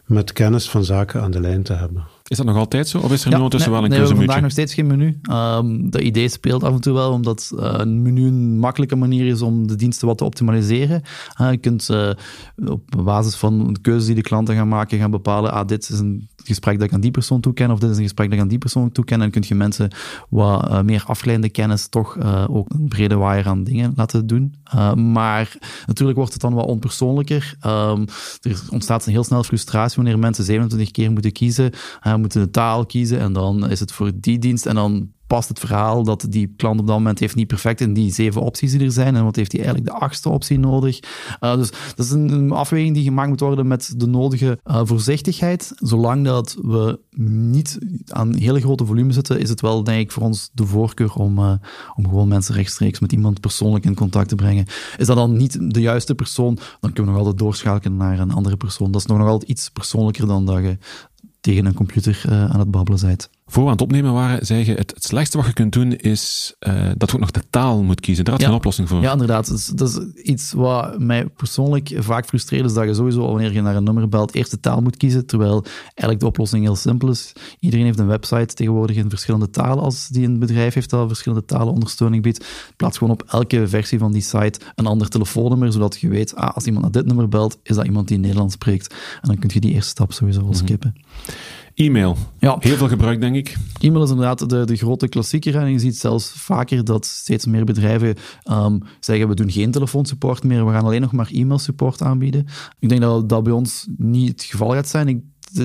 met 0.04 0.32
kennis 0.32 0.68
van 0.68 0.84
zaken 0.84 1.22
aan 1.22 1.30
de 1.30 1.40
lijn 1.40 1.62
te 1.62 1.72
hebben. 1.72 2.04
Is 2.28 2.36
dat 2.36 2.46
nog 2.46 2.56
altijd 2.56 2.88
zo? 2.88 2.98
Of 2.98 3.12
is 3.12 3.24
er 3.24 3.28
nu 3.28 3.34
ondertussen 3.34 3.70
nee, 3.70 3.80
wel 3.80 3.90
een 3.90 3.96
nee, 3.96 4.00
we 4.00 4.06
hebben 4.06 4.24
vandaag 4.24 4.42
nog 4.42 4.52
steeds 4.52 4.74
geen 4.74 4.86
menu. 4.86 5.20
Um, 5.30 5.90
dat 5.90 6.00
idee 6.00 6.28
speelt 6.28 6.64
af 6.64 6.74
en 6.74 6.80
toe 6.80 6.94
wel, 6.94 7.12
omdat 7.12 7.52
uh, 7.54 7.74
een 7.76 8.02
menu 8.02 8.26
een 8.26 8.58
makkelijke 8.58 8.96
manier 8.96 9.26
is 9.26 9.42
om 9.42 9.66
de 9.66 9.74
diensten 9.74 10.06
wat 10.06 10.18
te 10.18 10.24
optimaliseren. 10.24 11.02
Uh, 11.40 11.50
je 11.50 11.56
kunt 11.56 11.88
uh, 11.90 12.10
op 12.66 12.82
basis 13.04 13.34
van 13.34 13.72
de 13.72 13.80
keuzes 13.80 14.06
die 14.06 14.14
de 14.14 14.22
klanten 14.22 14.54
gaan 14.54 14.68
maken, 14.68 14.98
gaan 14.98 15.10
bepalen, 15.10 15.52
ah, 15.52 15.66
dit 15.66 15.88
is 15.88 15.98
een 15.98 16.28
gesprek 16.46 16.78
dat 16.78 16.87
ik 16.87 16.93
aan 16.93 17.00
die 17.00 17.10
persoon 17.10 17.40
toeken, 17.40 17.70
of 17.70 17.78
dit 17.78 17.90
is 17.90 17.96
een 17.96 18.02
gesprek 18.02 18.26
dat 18.26 18.37
ik 18.37 18.43
aan 18.43 18.48
die 18.48 18.58
persoon 18.58 18.93
toeken. 18.93 19.22
En 19.22 19.31
kun 19.31 19.44
je 19.46 19.54
mensen 19.54 19.90
wat 20.28 20.70
uh, 20.70 20.81
meer 20.81 21.04
afgeleide 21.06 21.48
kennis 21.48 21.88
toch 21.88 22.16
uh, 22.16 22.44
ook 22.48 22.70
een 22.70 22.88
brede 22.88 23.14
waaier 23.14 23.46
aan 23.46 23.64
dingen 23.64 23.93
laten 23.96 24.26
doen. 24.26 24.54
Uh, 24.75 24.94
maar 24.94 25.56
natuurlijk 25.87 26.16
wordt 26.16 26.32
het 26.32 26.43
dan 26.43 26.54
wat 26.54 26.66
onpersoonlijker. 26.66 27.56
Um, 27.66 28.04
er 28.40 28.62
ontstaat 28.70 29.06
een 29.06 29.12
heel 29.12 29.25
snel 29.25 29.43
frustratie 29.43 29.96
wanneer 29.96 30.19
mensen 30.19 30.44
27 30.44 30.90
keer 30.90 31.12
moeten 31.12 31.32
kiezen, 31.32 31.72
moeten 32.16 32.40
de 32.40 32.50
taal 32.50 32.87
kiezen 32.87 33.19
en 33.19 33.32
dan 33.32 33.70
is 33.70 33.81
het 33.81 33.92
voor 33.92 34.10
die 34.14 34.38
dienst 34.38 34.66
en 34.66 34.75
dan 34.75 35.14
past 35.26 35.49
het 35.49 35.58
verhaal 35.58 36.02
dat 36.02 36.26
die 36.28 36.55
klant 36.56 36.81
op 36.81 36.87
dat 36.87 36.96
moment 36.96 37.19
heeft 37.19 37.34
niet 37.34 37.46
perfect 37.46 37.81
in 37.81 37.93
die 37.93 38.12
zeven 38.12 38.43
opties 38.43 38.70
die 38.70 38.81
er 38.81 38.93
zijn 38.93 39.17
en 39.17 39.25
wat 39.25 39.37
heeft 39.37 39.52
hij 39.52 39.61
eigenlijk 39.61 39.93
de 39.93 40.00
achtste 40.00 40.28
optie 40.28 40.58
nodig. 40.58 41.00
Uh, 41.40 41.55
dus 41.56 41.70
dat 41.94 42.06
is 42.06 42.11
een, 42.11 42.52
afweging 42.52 42.94
die 42.94 43.05
gemaakt 43.05 43.28
moet 43.28 43.40
worden 43.40 43.67
met 43.67 43.94
de 43.96 44.06
nodige 44.06 44.58
uh, 44.64 44.81
voorzichtigheid. 44.84 45.73
Zolang 45.75 46.25
dat 46.25 46.56
we 46.62 47.00
niet 47.20 47.78
aan 48.08 48.34
hele 48.34 48.61
grote 48.61 48.87
volume 48.87 49.12
zitten, 49.12 49.40
is 49.40 49.49
het 49.49 49.61
wel 49.61 49.84
denk 49.84 50.00
ik 50.00 50.12
voor 50.12 50.23
ons 50.23 50.50
de 50.52 50.67
voorkeur 50.67 51.14
om, 51.14 51.38
uh, 51.38 51.52
om 51.94 52.05
gewoon 52.05 52.28
mensen 52.28 52.55
rechtstreeks 52.55 53.00
met 53.00 53.12
iemand 53.12 53.40
persoonlijk 53.40 53.84
in 53.84 53.94
contact 53.94 54.28
te 54.28 54.34
brengen. 54.34 54.67
Is 54.96 55.06
dat 55.06 55.17
dan 55.17 55.37
niet 55.37 55.73
de 55.73 55.81
juiste 55.81 56.14
persoon, 56.14 56.58
dan 56.81 56.93
kunnen 56.93 57.12
we 57.12 57.19
nog 57.19 57.26
altijd 57.26 57.38
doorschakelen 57.38 57.96
naar 57.96 58.19
een 58.19 58.32
andere 58.32 58.56
persoon. 58.56 58.90
Dat 58.90 59.00
is 59.00 59.06
nog, 59.06 59.19
nog 59.19 59.28
altijd 59.28 59.50
iets 59.50 59.70
persoonlijker 59.70 60.26
dan 60.26 60.46
dat 60.46 60.56
je 60.58 60.78
tegen 61.40 61.67
een 61.67 61.75
computer 61.75 62.25
aan 62.28 62.58
het 62.58 62.70
babbelen 62.70 63.00
bent. 63.00 63.31
Voor 63.48 63.62
we 63.62 63.69
aan 63.69 63.75
het 63.75 63.82
opnemen 63.82 64.12
waren, 64.12 64.46
zei 64.46 64.64
je, 64.64 64.75
het, 64.75 64.90
het 64.94 65.04
slechtste 65.04 65.37
wat 65.37 65.46
je 65.46 65.52
kunt 65.52 65.72
doen 65.72 65.93
is 65.93 66.54
uh, 66.60 66.75
dat 66.96 67.10
je 67.10 67.14
ook 67.14 67.20
nog 67.20 67.31
de 67.31 67.43
taal 67.50 67.82
moet 67.82 68.00
kiezen. 68.00 68.25
Daar 68.25 68.32
had 68.32 68.43
je 68.43 68.48
ja. 68.48 68.52
een 68.52 68.58
oplossing 68.58 68.88
voor. 68.88 69.00
Ja, 69.00 69.12
inderdaad. 69.12 69.48
Dat 69.48 69.58
is, 69.58 69.66
dat 69.66 69.88
is, 69.88 70.22
iets 70.22 70.52
wat 70.52 70.98
mij 70.98 71.26
persoonlijk 71.26 71.93
vaak 71.96 72.26
frustreert, 72.26 72.64
is 72.64 72.72
dat 72.72 72.84
je 72.84 72.94
sowieso, 72.94 73.20
wanneer 73.20 73.52
je 73.52 73.60
naar 73.60 73.76
een 73.76 73.84
nummer 73.84 74.08
belt, 74.08 74.34
eerst 74.34 74.50
de 74.50 74.60
taal 74.60 74.81
moet 74.81 74.96
kiezen, 74.96 75.26
terwijl 75.26 75.64
eigenlijk 75.84 76.20
de 76.20 76.26
oplossing 76.26 76.64
heel 76.64 76.76
simpel 76.76 77.10
is. 77.10 77.32
Iedereen 77.60 77.84
heeft 77.84 77.98
een 77.98 78.06
website 78.06 78.54
tegenwoordig 78.54 78.96
in 78.96 79.10
verschillende 79.10 79.50
talen, 79.50 79.84
als 79.84 80.08
die 80.08 80.26
een 80.26 80.38
bedrijf 80.38 80.75
heeft 80.75 80.90
dat 80.90 81.06
verschillende 81.06 81.44
talen 81.44 81.72
ondersteuning 81.72 82.22
biedt. 82.22 82.46
Plaats 82.76 82.99
gewoon 82.99 83.12
op 83.12 83.22
elke 83.28 83.69
versie 83.69 83.99
van 83.99 84.12
die 84.12 84.22
site 84.22 84.60
een 84.75 84.87
ander 84.87 85.08
telefoonnummer, 85.08 85.72
zodat 85.72 86.00
je 86.00 86.08
weet, 86.08 86.34
ah, 86.34 86.54
als 86.54 86.66
iemand 86.66 86.82
naar 86.84 86.92
dit 86.92 87.06
nummer 87.06 87.28
belt, 87.28 87.58
is 87.62 87.76
dat 87.76 87.84
iemand 87.84 88.08
die 88.08 88.19
Nederlands 88.19 88.54
spreekt. 88.54 88.94
En 89.22 89.28
dan 89.28 89.38
kun 89.38 89.50
je 89.52 89.60
die 89.60 89.72
eerste 89.72 89.90
stap 89.90 90.12
sowieso 90.12 90.42
wel 90.42 90.54
skippen. 90.54 90.94
Mm 90.94 91.02
-hmm. 91.02 91.55
E-mail. 91.76 92.17
Ja. 92.38 92.56
Heel 92.61 92.76
veel 92.76 92.88
gebruik, 92.88 93.20
denk 93.20 93.37
ik. 93.37 93.56
E-mail 93.81 94.05
is 94.05 94.11
inderdaad 94.11 94.50
de, 94.50 94.64
de 94.64 94.76
grote 94.76 95.08
klassieker. 95.08 95.56
En 95.56 95.73
je 95.73 95.78
ziet 95.78 95.96
zelfs 95.96 96.31
vaker 96.31 96.84
dat 96.84 97.06
steeds 97.06 97.46
meer 97.46 97.64
bedrijven 97.64 98.14
um, 98.50 98.82
zeggen: 99.00 99.28
we 99.28 99.34
doen 99.34 99.50
geen 99.50 99.70
telefoonsupport 99.70 100.44
meer, 100.44 100.67
we 100.67 100.73
gaan 100.73 100.84
alleen 100.84 101.00
nog 101.00 101.12
maar 101.12 101.31
e-mail 101.32 101.58
support 101.58 102.02
aanbieden. 102.02 102.46
Ik 102.78 102.88
denk 102.88 103.00
dat 103.00 103.28
dat 103.28 103.43
bij 103.43 103.52
ons 103.52 103.87
niet 103.96 104.28
het 104.28 104.43
geval 104.43 104.73
gaat 104.73 104.88
zijn. 104.88 105.08
Ik 105.08 105.20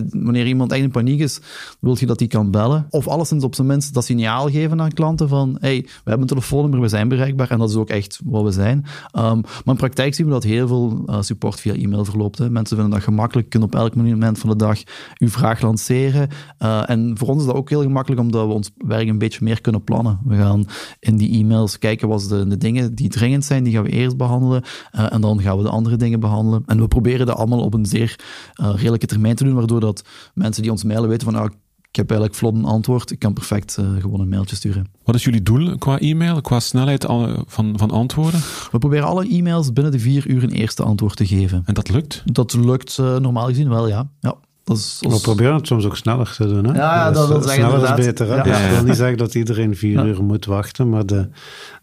wanneer 0.09 0.47
iemand 0.47 0.71
echt 0.71 0.81
in 0.81 0.91
paniek 0.91 1.19
is, 1.19 1.39
wil 1.79 1.95
je 1.99 2.05
dat 2.05 2.19
hij 2.19 2.27
kan 2.27 2.51
bellen. 2.51 2.87
Of 2.89 3.07
alleszins 3.07 3.43
op 3.43 3.55
zijn 3.55 3.67
minst 3.67 3.93
dat 3.93 4.05
signaal 4.05 4.49
geven 4.49 4.81
aan 4.81 4.91
klanten 4.91 5.27
van 5.29 5.57
hey, 5.59 5.81
we 5.81 5.89
hebben 6.03 6.21
een 6.21 6.27
telefoonnummer, 6.27 6.81
we 6.81 6.87
zijn 6.87 7.07
bereikbaar. 7.07 7.51
En 7.51 7.59
dat 7.59 7.69
is 7.69 7.75
ook 7.75 7.89
echt 7.89 8.19
wat 8.23 8.43
we 8.43 8.51
zijn. 8.51 8.77
Um, 8.77 9.41
maar 9.41 9.61
in 9.65 9.75
praktijk 9.75 10.13
zien 10.15 10.25
we 10.25 10.31
dat 10.31 10.43
heel 10.43 10.67
veel 10.67 11.03
uh, 11.05 11.21
support 11.21 11.59
via 11.59 11.73
e-mail 11.73 12.05
verloopt. 12.05 12.49
Mensen 12.49 12.77
vinden 12.77 12.95
dat 12.95 13.03
gemakkelijk, 13.03 13.49
kunnen 13.49 13.69
op 13.69 13.75
elk 13.75 13.95
moment 13.95 14.39
van 14.39 14.49
de 14.49 14.55
dag 14.55 14.79
uw 15.17 15.29
vraag 15.29 15.61
lanceren. 15.61 16.29
Uh, 16.59 16.89
en 16.89 17.17
voor 17.17 17.27
ons 17.27 17.39
is 17.39 17.45
dat 17.45 17.55
ook 17.55 17.69
heel 17.69 17.81
gemakkelijk, 17.81 18.21
omdat 18.21 18.47
we 18.47 18.53
ons 18.53 18.71
werk 18.77 19.07
een 19.07 19.17
beetje 19.17 19.43
meer 19.43 19.61
kunnen 19.61 19.83
plannen. 19.83 20.19
We 20.25 20.35
gaan 20.35 20.65
in 20.99 21.17
die 21.17 21.39
e-mails 21.39 21.79
kijken 21.79 22.07
wat 22.07 22.25
de, 22.29 22.47
de 22.47 22.57
dingen 22.57 22.95
die 22.95 23.09
dringend 23.09 23.45
zijn, 23.45 23.63
die 23.63 23.73
gaan 23.73 23.83
we 23.83 23.89
eerst 23.89 24.17
behandelen. 24.17 24.63
Uh, 24.95 25.13
en 25.13 25.21
dan 25.21 25.41
gaan 25.41 25.57
we 25.57 25.63
de 25.63 25.69
andere 25.69 25.95
dingen 25.95 26.19
behandelen. 26.19 26.63
En 26.65 26.79
we 26.79 26.87
proberen 26.87 27.25
dat 27.25 27.35
allemaal 27.35 27.63
op 27.63 27.73
een 27.73 27.85
zeer 27.85 28.15
redelijke 28.53 29.05
termijn 29.05 29.35
te 29.35 29.43
doen, 29.43 29.53
waardoor 29.53 29.70
dat 29.79 30.03
mensen 30.33 30.61
die 30.61 30.71
ons 30.71 30.83
mailen 30.83 31.09
weten 31.09 31.31
van, 31.31 31.35
ah, 31.35 31.51
ik 31.91 31.97
heb 31.97 32.09
eigenlijk 32.09 32.39
vlot 32.39 32.55
een 32.55 32.65
antwoord, 32.65 33.11
ik 33.11 33.19
kan 33.19 33.33
perfect 33.33 33.77
uh, 33.79 33.85
gewoon 33.99 34.19
een 34.19 34.29
mailtje 34.29 34.55
sturen. 34.55 34.91
Wat 35.03 35.15
is 35.15 35.23
jullie 35.23 35.43
doel 35.43 35.77
qua 35.77 35.99
e-mail, 35.99 36.41
qua 36.41 36.59
snelheid 36.59 37.05
van, 37.47 37.73
van 37.77 37.91
antwoorden? 37.91 38.39
We 38.71 38.77
proberen 38.79 39.07
alle 39.07 39.27
e-mails 39.27 39.73
binnen 39.73 39.91
de 39.91 39.99
vier 39.99 40.27
uur 40.27 40.43
een 40.43 40.51
eerste 40.51 40.83
antwoord 40.83 41.15
te 41.15 41.27
geven. 41.27 41.63
En 41.65 41.73
dat 41.73 41.89
lukt? 41.89 42.21
Dat 42.25 42.53
lukt 42.53 42.97
uh, 42.97 43.17
normaal 43.17 43.47
gezien 43.47 43.69
wel, 43.69 43.87
ja. 43.87 44.09
ja. 44.19 44.35
We 44.63 45.19
proberen 45.21 45.53
het 45.53 45.67
soms 45.67 45.85
ook 45.85 45.97
sneller 45.97 46.33
te 46.35 46.47
doen. 46.47 46.65
Hè? 46.65 46.73
Ja, 46.73 46.95
ja 46.95 47.11
dat 47.11 47.27
wil 47.27 47.41
zeggen 47.41 47.69
Sneller 47.69 47.99
is 47.99 48.05
beter. 48.05 48.27
Hè? 48.27 48.35
Ja. 48.35 48.43
Dus 48.43 48.59
ik 48.59 48.69
wil 48.69 48.83
niet 48.83 48.95
zeggen 48.95 49.17
dat 49.17 49.35
iedereen 49.35 49.75
vier 49.75 49.97
ja. 49.97 50.05
uur 50.05 50.23
moet 50.23 50.45
wachten, 50.45 50.89
maar 50.89 51.05
de, 51.05 51.29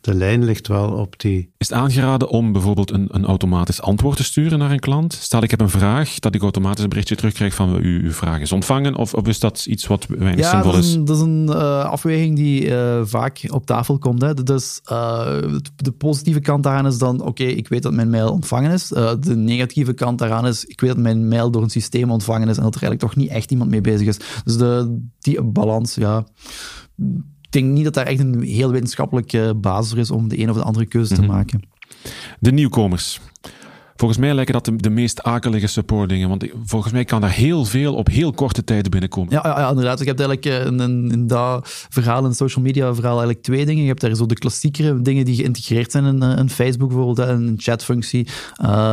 de 0.00 0.14
lijn 0.14 0.44
ligt 0.44 0.68
wel 0.68 0.90
op 0.90 1.20
die... 1.20 1.50
Is 1.56 1.68
het 1.68 1.78
aangeraden 1.78 2.28
om 2.28 2.52
bijvoorbeeld 2.52 2.90
een, 2.90 3.08
een 3.10 3.24
automatisch 3.24 3.82
antwoord 3.82 4.16
te 4.16 4.24
sturen 4.24 4.58
naar 4.58 4.70
een 4.70 4.78
klant? 4.78 5.12
Stel, 5.12 5.42
ik 5.42 5.50
heb 5.50 5.60
een 5.60 5.70
vraag, 5.70 6.18
dat 6.18 6.34
ik 6.34 6.42
automatisch 6.42 6.82
een 6.82 6.88
berichtje 6.88 7.16
terugkrijg 7.16 7.54
van 7.54 7.74
uw, 7.74 8.00
uw 8.02 8.12
vraag 8.12 8.40
is 8.40 8.52
ontvangen, 8.52 8.94
of, 8.94 9.14
of 9.14 9.26
is 9.26 9.38
dat 9.38 9.64
iets 9.66 9.86
wat 9.86 10.06
weinig 10.18 10.44
ja, 10.44 10.50
zinvol 10.50 10.72
dat 10.72 10.84
is? 10.84 10.94
Een, 10.94 11.04
dat 11.04 11.16
is 11.16 11.22
een 11.22 11.46
uh, 11.48 11.84
afweging 11.84 12.36
die 12.36 12.66
uh, 12.66 13.00
vaak 13.04 13.40
op 13.48 13.66
tafel 13.66 13.98
komt. 13.98 14.22
Hè. 14.22 14.34
Dus 14.34 14.80
uh, 14.92 15.26
de 15.76 15.92
positieve 15.92 16.40
kant 16.40 16.62
daaraan 16.62 16.86
is 16.86 16.98
dan, 16.98 17.20
oké, 17.20 17.28
okay, 17.28 17.46
ik 17.46 17.68
weet 17.68 17.82
dat 17.82 17.92
mijn 17.92 18.10
mail 18.10 18.32
ontvangen 18.32 18.72
is. 18.72 18.92
Uh, 18.92 19.10
de 19.20 19.36
negatieve 19.36 19.92
kant 19.92 20.18
daaraan 20.18 20.46
is, 20.46 20.64
ik 20.64 20.80
weet 20.80 20.90
dat 20.90 20.98
mijn 20.98 21.28
mail 21.28 21.50
door 21.50 21.62
een 21.62 21.70
systeem 21.70 22.10
ontvangen 22.10 22.48
is 22.48 22.56
en 22.56 22.64
dat 22.70 22.80
er 22.82 22.86
eigenlijk 22.88 23.00
toch 23.14 23.22
niet 23.24 23.32
echt 23.36 23.50
iemand 23.50 23.70
mee 23.70 23.80
bezig 23.80 24.06
is. 24.06 24.18
Dus 24.44 24.56
de, 24.56 24.98
die 25.18 25.42
balans, 25.42 25.94
ja... 25.94 26.26
Ik 27.40 27.54
denk 27.54 27.72
niet 27.72 27.84
dat 27.84 27.94
daar 27.94 28.06
echt 28.06 28.20
een 28.20 28.42
heel 28.42 28.70
wetenschappelijke 28.70 29.54
basis 29.56 29.90
voor 29.90 29.98
is 29.98 30.10
om 30.10 30.28
de 30.28 30.38
een 30.38 30.50
of 30.50 30.56
de 30.56 30.62
andere 30.62 30.86
keuze 30.86 31.12
Mhm. 31.14 31.22
te 31.22 31.28
maken. 31.28 31.62
De 32.40 32.52
nieuwkomers. 32.52 33.20
Volgens 33.98 34.20
mij 34.20 34.34
lijken 34.34 34.52
dat 34.52 34.70
de, 34.76 34.90
meest 34.90 35.22
akelige 35.22 35.66
supportdingen. 35.66 36.28
Want 36.28 36.44
volgens 36.64 36.92
mij 36.92 37.04
kan 37.04 37.20
daar 37.20 37.30
heel 37.30 37.64
veel 37.64 37.94
op 37.94 38.08
heel 38.08 38.32
korte 38.32 38.64
tijd 38.64 38.90
binnenkomen. 38.90 39.32
Ja, 39.32 39.42
ja, 39.44 39.68
inderdaad. 39.68 40.00
Ik 40.00 40.06
heb 40.06 40.20
eigenlijk 40.20 40.66
in, 40.66 41.10
in, 41.10 41.26
dat 41.26 41.86
verhaal, 41.88 42.24
in 42.24 42.34
social 42.34 42.64
media 42.64 42.94
verhaal, 42.94 43.16
eigenlijk 43.16 43.42
twee 43.42 43.66
dingen. 43.66 43.82
Je 43.82 43.88
hebt 43.88 44.00
daar 44.00 44.14
zo 44.14 44.26
de 44.26 44.34
klassiekere 44.34 45.02
dingen 45.02 45.24
die 45.24 45.34
geïntegreerd 45.34 45.90
zijn 45.90 46.04
in, 46.04 46.22
in 46.22 46.50
Facebook 46.50 46.88
bijvoorbeeld, 46.88 47.28
een 47.28 47.54
chatfunctie, 47.58 48.26
uh, 48.62 48.92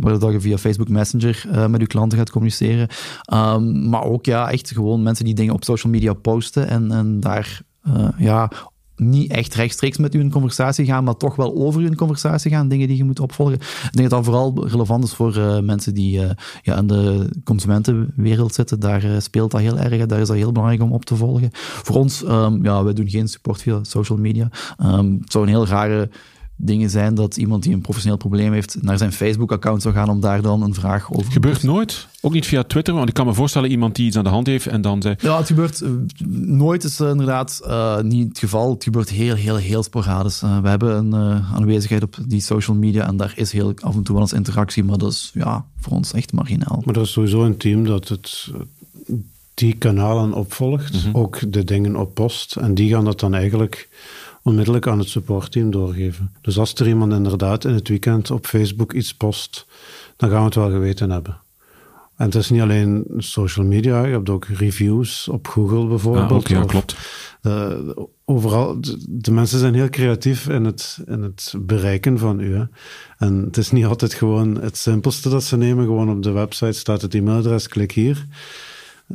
waar 0.00 0.32
je 0.32 0.40
via 0.40 0.58
Facebook 0.58 0.88
Messenger 0.88 1.46
met 1.70 1.80
je 1.80 1.86
klanten 1.86 2.18
gaat 2.18 2.30
communiceren. 2.30 2.88
Um, 3.34 3.88
maar 3.88 4.04
ook 4.04 4.24
ja, 4.24 4.50
echt 4.50 4.70
gewoon 4.70 5.02
mensen 5.02 5.24
die 5.24 5.34
dingen 5.34 5.54
op 5.54 5.64
social 5.64 5.92
media 5.92 6.12
posten 6.12 6.68
en, 6.68 6.92
en 6.92 7.20
daar 7.20 7.60
uh, 7.88 8.08
ja, 8.18 8.50
niet 8.96 9.30
echt 9.30 9.54
rechtstreeks 9.54 9.98
met 9.98 10.14
u 10.14 10.20
in 10.20 10.30
conversatie 10.30 10.84
gaan, 10.84 11.04
maar 11.04 11.16
toch 11.16 11.36
wel 11.36 11.54
over 11.54 11.80
u 11.80 11.86
in 11.86 11.96
conversatie 11.96 12.50
gaan, 12.50 12.68
dingen 12.68 12.88
die 12.88 12.96
je 12.96 13.04
moet 13.04 13.20
opvolgen. 13.20 13.54
Ik 13.54 13.90
denk 13.90 14.10
dat 14.10 14.10
dat 14.10 14.24
vooral 14.24 14.68
relevant 14.68 15.04
is 15.04 15.12
voor 15.12 15.36
uh, 15.36 15.58
mensen 15.60 15.94
die 15.94 16.20
uh, 16.20 16.30
ja, 16.62 16.76
in 16.76 16.86
de 16.86 17.30
consumentenwereld 17.44 18.54
zitten. 18.54 18.80
Daar 18.80 19.04
uh, 19.04 19.18
speelt 19.18 19.50
dat 19.50 19.60
heel 19.60 19.78
erg. 19.78 20.06
Daar 20.06 20.20
is 20.20 20.28
dat 20.28 20.36
heel 20.36 20.52
belangrijk 20.52 20.82
om 20.82 20.92
op 20.92 21.04
te 21.04 21.16
volgen. 21.16 21.48
Voor 21.52 21.96
ons, 21.96 22.22
um, 22.22 22.64
ja, 22.64 22.84
wij 22.84 22.92
doen 22.92 23.08
geen 23.08 23.28
support 23.28 23.62
via 23.62 23.78
social 23.82 24.18
media. 24.18 24.50
Um, 24.82 25.18
het 25.20 25.32
zou 25.32 25.44
een 25.44 25.50
heel 25.50 25.66
rare 25.66 26.10
dingen 26.56 26.90
zijn 26.90 27.14
dat 27.14 27.36
iemand 27.36 27.62
die 27.62 27.74
een 27.74 27.80
professioneel 27.80 28.18
probleem 28.18 28.52
heeft 28.52 28.82
naar 28.82 28.98
zijn 28.98 29.12
Facebook-account 29.12 29.82
zou 29.82 29.94
gaan 29.94 30.08
om 30.08 30.20
daar 30.20 30.42
dan 30.42 30.62
een 30.62 30.74
vraag 30.74 31.12
over 31.12 31.24
te 31.24 31.32
Gebeurt 31.32 31.62
nooit? 31.62 32.06
Ook 32.20 32.32
niet 32.32 32.46
via 32.46 32.62
Twitter? 32.62 32.94
Want 32.94 33.08
ik 33.08 33.14
kan 33.14 33.26
me 33.26 33.34
voorstellen 33.34 33.70
iemand 33.70 33.94
die 33.94 34.06
iets 34.06 34.16
aan 34.16 34.24
de 34.24 34.30
hand 34.30 34.46
heeft 34.46 34.66
en 34.66 34.80
dan 34.80 35.02
zei... 35.02 35.14
Ja, 35.18 35.36
het 35.36 35.46
gebeurt 35.46 35.80
uh, 35.80 35.90
nooit 36.46 36.84
is 36.84 37.00
uh, 37.00 37.08
inderdaad 37.08 37.60
uh, 37.64 38.00
niet 38.00 38.28
het 38.28 38.38
geval. 38.38 38.70
Het 38.70 38.84
gebeurt 38.84 39.10
heel, 39.10 39.34
heel, 39.34 39.56
heel 39.56 39.82
sporadisch. 39.82 40.40
we 40.40 40.68
hebben 40.68 40.96
een 40.96 41.42
aanwezigheid 41.54 42.02
op 42.02 42.16
die 42.26 42.40
social 42.40 42.76
media 42.76 43.06
en 43.06 43.16
daar 43.16 43.32
is 43.36 43.52
heel 43.52 43.72
af 43.80 43.94
en 43.94 44.02
toe 44.02 44.14
wel 44.14 44.24
eens 44.24 44.32
interactie, 44.32 44.84
maar 44.84 44.98
dat 44.98 45.12
is 45.12 45.30
ja, 45.34 45.64
voor 45.80 45.92
ons 45.92 46.12
echt 46.12 46.32
marginaal. 46.32 46.82
Maar 46.84 46.94
er 46.94 47.02
is 47.02 47.12
sowieso 47.12 47.44
een 47.44 47.56
team 47.56 47.84
dat 47.84 48.08
het 48.08 48.50
die 49.56 49.76
kanalen 49.76 50.32
opvolgt, 50.32 50.92
mm 50.92 51.00
-hmm. 51.00 51.14
ook 51.14 51.52
de 51.52 51.64
dingen 51.64 51.96
op 51.96 52.14
post. 52.14 52.56
En 52.56 52.74
die 52.74 52.90
gaan 52.90 53.04
dat 53.04 53.20
dan 53.20 53.34
eigenlijk 53.34 53.88
onmiddellijk 54.46 54.86
aan 54.86 54.98
het 54.98 55.08
supportteam 55.08 55.70
doorgeven. 55.70 56.32
Dus 56.40 56.58
als 56.58 56.74
er 56.74 56.88
iemand 56.88 57.12
inderdaad 57.12 57.64
in 57.64 57.74
het 57.74 57.88
weekend 57.88 58.30
op 58.30 58.46
Facebook 58.46 58.92
iets 58.92 59.14
post, 59.14 59.66
dan 60.16 60.30
gaan 60.30 60.38
we 60.38 60.44
het 60.44 60.54
wel 60.54 60.70
geweten 60.70 61.10
hebben. 61.10 61.36
En 62.16 62.24
het 62.24 62.34
is 62.34 62.50
niet 62.50 62.60
alleen 62.60 63.04
social 63.16 63.66
media, 63.66 64.04
je 64.04 64.12
hebt 64.12 64.28
ook 64.28 64.44
reviews 64.44 65.28
op 65.28 65.46
Google 65.46 65.86
bijvoorbeeld. 65.86 66.30
Ah, 66.30 66.36
okay, 66.36 66.56
ja, 66.56 66.64
klopt. 66.64 66.96
De, 67.40 68.08
overal, 68.24 68.80
de, 68.80 69.04
de, 69.08 69.32
mensen 69.32 69.58
zijn 69.58 69.74
heel 69.74 69.88
creatief 69.88 70.48
in 70.48 70.64
het, 70.64 70.98
in 71.06 71.22
het 71.22 71.54
bereiken 71.58 72.18
van 72.18 72.40
u. 72.40 72.56
Hè. 72.56 72.64
En 73.18 73.44
het 73.44 73.56
is 73.56 73.70
niet 73.70 73.84
altijd 73.84 74.14
gewoon 74.14 74.60
het 74.60 74.76
simpelste 74.76 75.28
dat 75.28 75.44
ze 75.44 75.56
nemen. 75.56 75.84
Gewoon 75.84 76.10
op 76.10 76.22
de 76.22 76.30
website 76.30 76.72
staat 76.72 77.02
het 77.02 77.14
e-mailadres, 77.14 77.68
klik 77.68 77.92
hier. 77.92 78.26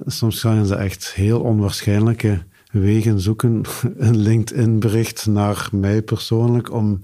Soms 0.05 0.39
gaan 0.39 0.65
ze 0.65 0.75
echt 0.75 1.13
heel 1.13 1.39
onwaarschijnlijke 1.39 2.43
wegen 2.71 3.19
zoeken. 3.19 3.61
Een 3.97 4.17
LinkedIn-bericht 4.17 5.25
naar 5.25 5.69
mij 5.71 6.01
persoonlijk 6.01 6.73
om. 6.73 6.99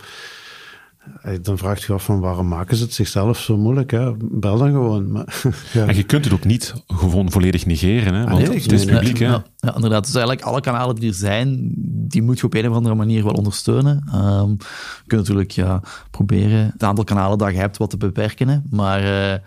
Dan 1.41 1.57
vraagt 1.57 1.83
je 1.83 1.93
af 1.93 2.03
van 2.03 2.19
waarom 2.19 2.47
maken 2.47 2.77
ze 2.77 2.83
het 2.83 2.93
zichzelf 2.93 3.39
zo 3.39 3.57
moeilijk? 3.57 3.91
Hè? 3.91 4.12
Bel 4.17 4.57
dan 4.57 4.71
gewoon. 4.71 5.12
Maar, 5.12 5.41
ja. 5.74 5.86
En 5.88 5.95
je 5.95 6.03
kunt 6.03 6.25
het 6.25 6.33
ook 6.33 6.45
niet 6.45 6.74
gewoon 6.88 7.31
volledig 7.31 7.65
negeren, 7.65 8.13
hè? 8.13 8.19
want 8.19 8.41
ah, 8.41 8.50
nee, 8.50 8.62
het 8.62 8.71
is 8.71 8.86
publiek. 8.86 9.19
Hè? 9.19 9.38
Ja, 9.59 9.75
inderdaad. 9.75 10.05
Dus 10.05 10.15
eigenlijk 10.15 10.45
alle 10.45 10.61
kanalen 10.61 10.95
die 10.95 11.09
er 11.09 11.15
zijn, 11.15 11.71
die 12.07 12.21
moet 12.21 12.39
je 12.39 12.45
op 12.45 12.53
een 12.53 12.69
of 12.69 12.75
andere 12.75 12.95
manier 12.95 13.23
wel 13.23 13.33
ondersteunen. 13.33 14.03
Um, 14.15 14.57
je 14.59 15.07
kunt 15.07 15.21
natuurlijk 15.21 15.51
ja, 15.51 15.81
proberen 16.11 16.69
het 16.73 16.83
aantal 16.83 17.03
kanalen 17.03 17.37
dat 17.37 17.51
je 17.51 17.57
hebt 17.57 17.77
wat 17.77 17.89
te 17.89 17.97
beperken, 17.97 18.65
maar... 18.69 19.03
Uh, 19.03 19.39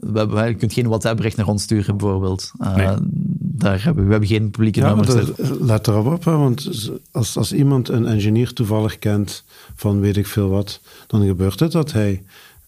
we 0.00 0.18
hebben, 0.18 0.48
je 0.48 0.54
kunt 0.54 0.72
geen 0.72 0.88
WhatsApp-bericht 0.88 1.36
naar 1.36 1.46
ons 1.46 1.62
sturen, 1.62 1.96
bijvoorbeeld. 1.96 2.52
Uh, 2.60 2.76
nee. 2.76 2.96
daar 3.38 3.84
hebben, 3.84 4.04
we 4.04 4.10
hebben 4.10 4.28
geen 4.28 4.50
publieke 4.50 4.80
ja, 4.80 4.94
nummers. 4.94 5.30
let 5.60 5.86
erop 5.86 6.06
op, 6.06 6.24
hè, 6.24 6.36
want 6.36 6.90
als, 7.10 7.36
als 7.36 7.52
iemand 7.52 7.88
een 7.88 8.06
engineer 8.06 8.52
toevallig 8.52 8.98
kent 8.98 9.44
van 9.74 10.00
weet 10.00 10.16
ik 10.16 10.26
veel 10.26 10.48
wat, 10.48 10.80
dan 11.06 11.26
gebeurt 11.26 11.60
het 11.60 11.72
dat 11.72 11.92
hij 11.92 12.22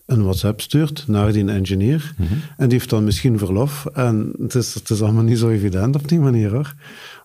een 0.07 0.23
WhatsApp 0.23 0.61
stuurt 0.61 1.05
naar 1.07 1.33
die 1.33 1.51
engineer. 1.51 2.15
Mm 2.17 2.27
-hmm. 2.27 2.41
En 2.57 2.69
die 2.69 2.79
heeft 2.79 2.91
dan 2.91 3.05
misschien 3.05 3.39
verlof. 3.39 3.87
En 3.87 4.33
het 4.39 4.55
is, 4.55 4.75
het 4.75 4.91
is 4.91 5.03
allemaal 5.03 5.23
niet 5.23 5.39
zo 5.39 5.49
evident 5.49 5.97
op 5.97 6.09
die 6.09 6.19
manier 6.19 6.51
hoor. 6.51 6.75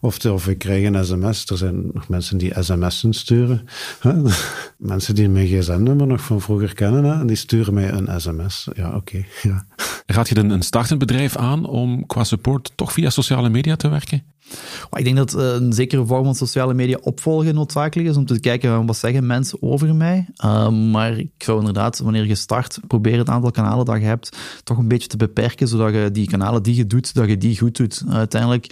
Of, 0.02 0.26
of 0.26 0.48
ik 0.48 0.58
krijg 0.58 0.86
een 0.86 1.06
sms. 1.06 1.46
Er 1.46 1.58
zijn 1.58 1.90
nog 1.94 2.08
mensen 2.08 2.38
die 2.38 2.54
sms'en 2.60 3.14
sturen. 3.14 3.68
mensen 4.78 5.16
die 5.16 5.30
mijn 5.30 5.48
gsm-nummer 5.48 6.08
nog 6.08 6.22
van 6.22 6.42
vroeger 6.42 6.74
kennen. 6.74 7.04
Hè? 7.04 7.20
En 7.20 7.28
die 7.28 7.36
sturen 7.36 7.74
mij 7.74 7.92
een 7.92 8.22
sms. 8.22 8.68
Ja, 8.76 8.88
oké. 8.88 8.96
Okay. 8.96 9.26
Ja. 9.42 9.66
Raad 10.06 10.30
je 10.30 10.36
dan 10.36 10.50
een 10.50 10.62
startend 10.62 11.00
bedrijf 11.00 11.36
aan 11.36 11.66
om 11.66 12.06
qua 12.06 12.24
support 12.24 12.72
toch 12.76 12.94
via 12.94 13.10
sociale 13.10 13.50
media 13.50 13.76
te 13.76 13.90
werken? 13.90 14.24
Ik 14.92 15.04
denk 15.04 15.18
dat 15.18 15.34
eh, 15.34 15.54
een 15.54 15.74
zekere 15.74 16.06
vorm 16.06 16.24
van 16.24 16.36
sociale 16.36 16.74
media 16.74 16.98
opvolgen 17.02 17.56
noodzakelijk 17.56 18.10
is 18.10 18.18
om 18.18 18.26
te 18.26 18.40
kijken 18.40 18.86
wat 18.86 18.98
zeggen 18.98 19.26
mensen 19.26 19.62
over 19.62 19.96
mij. 19.96 20.26
Uh, 20.46 20.70
maar 20.70 21.18
ik 21.18 21.32
zou 21.38 21.60
inderdaad, 21.60 22.00
wanneer 22.00 22.26
je 22.26 22.36
start, 22.36 22.80
proberen 22.88 23.20
het 23.20 23.30
aantal 23.30 23.52
kanalen 23.52 23.86
dat 23.86 24.00
je 24.00 24.06
hebt 24.06 24.38
toch 24.64 24.78
een 24.78 24.88
beetje 24.88 25.08
te 25.08 25.18
beperken, 25.18 25.68
zodat 25.68 25.94
je 25.94 26.12
die 26.12 26.28
kanalen 26.28 26.64
die 26.64 26.76
je 26.76 26.88
doet, 26.88 27.14
dat 27.14 27.28
je 27.28 27.38
die 27.38 27.58
goed 27.58 27.78
doet. 27.78 28.04
uiteindelijk 28.10 28.68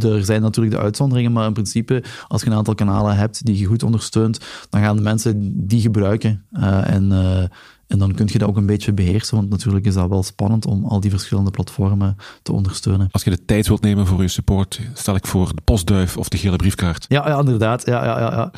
er 0.00 0.24
zijn 0.24 0.42
natuurlijk 0.42 0.76
de 0.76 0.82
uitzonderingen, 0.82 1.32
maar 1.32 1.46
in 1.46 1.52
principe, 1.52 2.02
als 2.28 2.42
je 2.42 2.46
een 2.50 2.56
aantal 2.56 2.74
kanalen 2.74 3.16
hebt 3.16 3.44
die 3.44 3.58
je 3.58 3.64
goed 3.64 3.82
ondersteunt, 3.82 4.40
dan 4.70 4.80
gaan 4.80 4.96
de 4.96 5.02
mensen 5.02 5.52
die 5.66 5.80
gebruiken. 5.80 6.44
Uh, 6.52 6.90
en, 6.90 7.10
uh, 7.10 7.38
en 7.86 7.98
dan 7.98 8.14
kun 8.14 8.28
je 8.32 8.38
dat 8.38 8.48
ook 8.48 8.56
een 8.56 8.66
beetje 8.66 8.92
beheersen, 8.92 9.36
want 9.36 9.50
natuurlijk 9.50 9.86
is 9.86 9.94
dat 9.94 10.08
wel 10.08 10.22
spannend 10.22 10.66
om 10.66 10.84
al 10.84 11.00
die 11.00 11.10
verschillende 11.10 11.50
platformen 11.50 12.16
te 12.42 12.52
ondersteunen. 12.52 13.08
Als 13.10 13.24
je 13.24 13.30
de 13.30 13.44
tijd 13.44 13.68
wilt 13.68 13.80
nemen 13.80 14.06
voor 14.06 14.22
je 14.22 14.28
support, 14.28 14.80
stel 14.94 15.14
ik 15.14 15.26
voor 15.26 15.54
de 15.54 15.62
postduif 15.64 16.16
of 16.16 16.28
de 16.28 16.36
gele 16.36 16.56
briefkaart. 16.56 17.04
Ja, 17.08 17.28
ja 17.28 17.38
inderdaad. 17.38 17.86
Ja, 17.86 18.04
ja, 18.04 18.18
ja, 18.18 18.32
ja. 18.32 18.52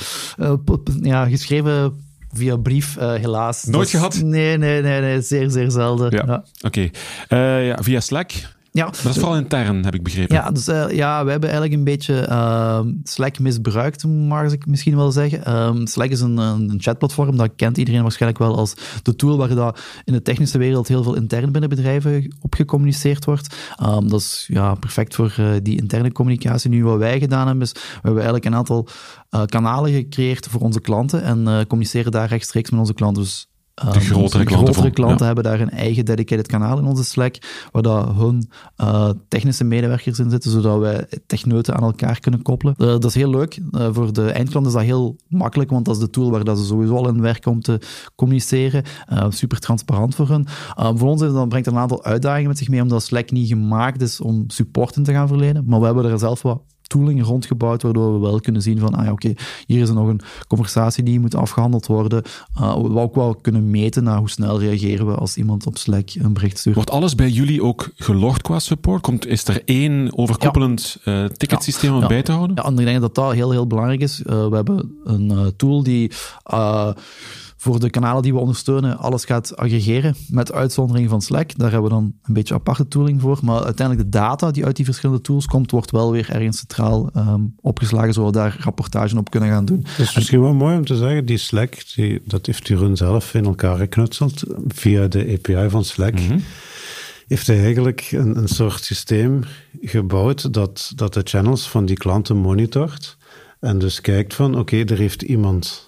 Uh, 0.47 0.77
ja 1.03 1.29
geschreven 1.29 2.07
via 2.33 2.57
brief, 2.57 2.97
uh, 2.97 3.13
helaas. 3.13 3.65
Nooit 3.65 3.91
gehad? 3.91 4.23
Nee, 4.23 4.59
nee, 4.59 4.83
nee, 4.83 5.01
nee, 5.01 5.21
zeer, 5.21 5.51
zeer 5.51 5.71
zelden. 5.71 6.11
Ja, 6.11 6.23
ja. 6.27 6.45
oké. 6.61 6.91
Okay. 7.29 7.61
Uh, 7.61 7.67
ja, 7.67 7.83
via 7.83 8.01
Slack 8.01 8.33
ja. 8.73 8.85
Dat 8.85 9.05
is 9.05 9.15
vooral 9.19 9.37
intern, 9.37 9.85
heb 9.85 9.95
ik 9.95 10.03
begrepen. 10.03 10.37
Ja, 10.37 10.51
dus 10.51 10.69
uh, 10.69 10.91
ja, 10.91 11.25
we 11.25 11.31
hebben 11.31 11.49
eigenlijk 11.49 11.79
een 11.79 11.85
beetje 11.85 12.27
uh, 12.29 12.81
Slack 13.03 13.39
misbruikt, 13.39 14.05
mag 14.05 14.53
ik 14.53 14.67
misschien 14.67 14.97
wel 14.97 15.13
zeggen. 15.13 15.57
Um, 15.57 15.87
Slack 15.87 16.09
is 16.09 16.21
een, 16.21 16.37
een, 16.37 16.75
chatplatform, 16.77 17.37
dat 17.37 17.51
kent 17.57 17.79
iedereen 17.79 18.03
waarschijnlijk 18.03 18.43
wel 18.43 18.57
als 18.57 18.75
de 19.03 19.17
tool 19.17 19.37
waar 19.37 19.55
dat 19.55 19.81
in 20.05 20.13
de 20.13 20.23
technische 20.23 20.59
wereld 20.59 20.89
heel 20.89 21.03
veel 21.03 21.15
intern 21.15 21.53
binnen 21.53 21.71
bedrijven 21.71 22.37
op 22.41 22.55
gecommuniceerd 22.55 23.25
wordt. 23.25 23.57
Um, 23.83 24.09
dat 24.09 24.21
is 24.21 24.45
ja, 24.49 24.75
perfect 24.75 25.15
voor 25.15 25.37
uh, 25.41 25.51
die 25.63 25.77
interne 25.77 26.13
communicatie. 26.13 26.71
Nu, 26.71 26.85
wat 26.85 26.99
wij 26.99 27.19
gedaan 27.19 27.47
hebben, 27.47 27.65
is 27.65 27.73
we 27.73 27.81
hebben 27.93 28.23
eigenlijk 28.23 28.45
een 28.45 28.55
aantal 28.55 28.89
kanalen 29.47 29.93
gecreëerd 29.93 30.47
voor 30.47 30.61
onze 30.61 30.81
klanten 30.81 31.23
en 31.23 31.67
communiceren 31.67 32.13
daar 32.13 32.29
rechtstreeks 32.29 32.71
met 32.71 32.81
onze 32.81 32.95
klanten. 32.95 33.23
Dus 33.23 33.49
de 33.81 33.87
ehm, 33.87 34.01
grotere, 34.01 34.45
klanten, 34.45 34.75
grotere 34.75 34.95
klanten 34.95 35.27
hebben 35.27 35.45
daar 35.45 35.61
een 35.61 35.71
eigen 35.71 36.05
dedicated 36.05 36.47
kanaal 36.47 36.79
in 36.79 36.85
onze 36.85 37.05
Slack, 37.05 37.37
waar 37.73 37.83
dat 37.83 38.13
hun 38.15 38.51
uh, 38.81 39.11
technische 39.29 39.65
medewerkers 39.65 40.19
in 40.19 40.31
zitten, 40.31 40.51
zodat 40.51 40.79
wij 40.79 41.07
techneuten 41.27 41.77
aan 41.77 41.83
elkaar 41.83 42.21
kunnen 42.21 42.43
koppelen. 42.43 42.75
Uh, 42.79 42.87
dat 42.87 43.05
is 43.05 43.15
heel 43.15 43.31
leuk. 43.31 43.61
Uh, 43.73 43.89
voor 43.93 44.13
de 44.13 44.31
eindklant 44.31 44.67
is 44.67 44.73
dat 44.73 44.83
heel 44.83 45.17
makkelijk, 45.29 45.71
want 45.71 45.85
dat 45.85 45.95
is 45.95 46.01
de 46.01 46.11
tool 46.11 46.31
waar 46.31 46.45
dat 46.45 46.59
ze 46.59 46.65
sowieso 46.65 46.97
al 46.97 47.09
in 47.09 47.21
werken 47.21 47.51
om 47.51 47.61
te 47.61 47.81
communiceren. 48.15 48.85
super 49.29 49.59
transparant 49.59 50.15
voor 50.15 50.29
hun. 50.29 50.47
voor 50.77 51.09
ons 51.09 51.21
dan 51.21 51.49
brengt 51.49 51.67
het 51.67 51.75
een 51.75 51.81
aantal 51.81 52.05
uitdagingen 52.05 52.49
met 52.49 52.59
zich 52.59 52.69
mee, 52.69 52.83
omdat 52.83 53.03
Slack 53.03 53.31
niet 53.31 53.49
gemaakt 53.49 54.03
is 54.03 54.21
om 54.21 54.45
support 54.47 54.97
in 54.97 55.05
te 55.05 55.13
gaan 55.13 55.29
verlenen. 55.29 55.65
Maar 55.67 55.81
we 55.81 55.87
hebben 55.87 56.05
er 56.05 56.19
zelf 56.19 56.43
wat 56.43 56.61
tooling 56.89 57.23
rondgebouwd, 57.25 57.83
waardoor 57.83 58.13
we 58.13 58.19
wel 58.19 58.41
kunnen 58.41 58.63
zien 58.63 58.79
van, 58.79 58.95
ah 58.95 59.05
ja, 59.05 59.13
oké, 59.13 59.27
okay, 59.31 59.45
hier 59.67 59.83
is 59.83 59.89
er 59.89 59.95
nog 59.95 60.09
een 60.09 60.21
conversatie 60.49 61.05
die 61.05 61.21
moet 61.21 61.35
afgehandeld 61.35 61.87
worden. 61.87 62.23
Uh, 62.61 62.77
we 62.77 62.99
ook 62.99 63.15
wel 63.15 63.35
kunnen 63.35 63.71
meten 63.71 64.05
naar 64.05 64.19
hoe 64.19 64.31
snel 64.31 64.61
reageren 64.61 65.07
we 65.07 65.15
als 65.15 65.37
iemand 65.37 65.67
op 65.67 65.79
Slack 65.79 66.11
een 66.19 66.33
bericht 66.33 66.59
stuurt. 66.59 66.75
Wordt 66.75 66.91
alles 66.91 67.15
bij 67.15 67.29
jullie 67.29 67.63
ook 67.63 67.91
gelogd 67.97 68.43
qua 68.43 68.59
support? 68.59 69.03
Komt, 69.03 69.27
is 69.27 69.49
er 69.49 69.63
één 69.65 70.19
overkoepelend 70.19 71.01
ja. 71.05 71.23
uh, 71.23 71.29
ticketsysteem 71.29 71.95
om 71.95 72.01
ja. 72.01 72.07
bij 72.07 72.23
te 72.23 72.33
houden? 72.33 72.57
Ja, 72.57 72.65
en 72.65 72.79
ik 72.79 72.85
denk 72.85 73.01
dat 73.01 73.15
dat 73.15 73.33
heel, 73.33 73.51
heel 73.51 73.67
belangrijk 73.67 74.01
is. 74.01 74.21
Uh, 74.21 74.49
we 74.49 74.55
hebben 74.55 74.99
een 75.05 75.53
tool 75.57 75.83
die 75.83 76.13
voor 77.61 77.81
de 77.81 77.91
kanalen 77.91 78.23
die 78.23 78.33
we 78.33 78.39
ondersteunen 78.39 78.99
alles 78.99 79.25
gaat 79.25 79.57
aggregeren, 79.57 80.15
met 80.29 80.53
uitzondering 80.53 81.09
van 81.09 81.23
Slack. 81.23 81.57
Daar 81.57 81.71
hebben 81.71 81.89
we 81.89 81.97
dan 81.97 82.15
een 82.23 82.35
beetje 82.35 82.55
aparte 82.55 82.89
tooling 82.89 83.21
voor. 83.21 83.39
Maar 83.43 83.65
uiteindelijk 83.65 84.11
de 84.13 84.19
data 84.19 84.51
die 84.51 84.65
uit 84.65 84.77
die 84.77 84.85
verschillende 84.85 85.23
tools 85.23 85.47
komt, 85.47 85.71
wordt 85.71 85.91
wel 85.91 86.13
weer 86.13 86.31
ergens 86.31 86.59
centraal 86.59 87.11
um, 87.17 87.55
opgeslagen, 87.61 88.13
zodat 88.13 88.35
we 88.35 88.41
daar 88.41 88.57
rapportage 88.61 89.19
op 89.19 89.31
kunnen 89.31 89.49
gaan 89.49 89.65
doen. 89.65 89.81
Dat 89.81 90.07
is 90.07 90.15
misschien 90.15 90.41
wel 90.41 90.55
mooi 90.55 90.77
om 90.77 90.85
te 90.85 90.97
zeggen, 90.97 91.27
die 91.27 91.39
Slack, 91.39 91.95
die, 91.95 92.23
dat 92.25 92.47
heeft 92.47 92.69
Jeroen 92.69 92.97
zelf 92.97 93.35
in 93.35 93.45
elkaar 93.45 93.77
geknutseld 93.77 94.43
via 94.69 95.07
de 95.07 95.39
API 95.39 95.71
van 95.71 95.85
Slack. 95.85 96.21
Mm 96.21 96.29
-hmm 96.29 96.43
heeft 97.29 97.47
hij 97.47 97.63
eigenlijk 97.63 98.09
een, 98.11 98.37
een 98.37 98.49
soort 98.49 98.85
systeem 98.85 99.45
gebouwd 99.81 100.53
dat, 100.53 100.93
dat 100.95 101.15
de 101.15 101.21
channels 101.25 101.69
van 101.69 101.87
die 101.87 101.97
klanten 101.97 102.37
monitort. 102.37 103.17
En 103.61 103.79
dus 103.79 104.01
kijkt 104.01 104.35
van, 104.35 104.51
oké, 104.51 104.61
okay, 104.61 104.85
er 104.85 104.99
heeft 104.99 105.23
iemand 105.23 105.88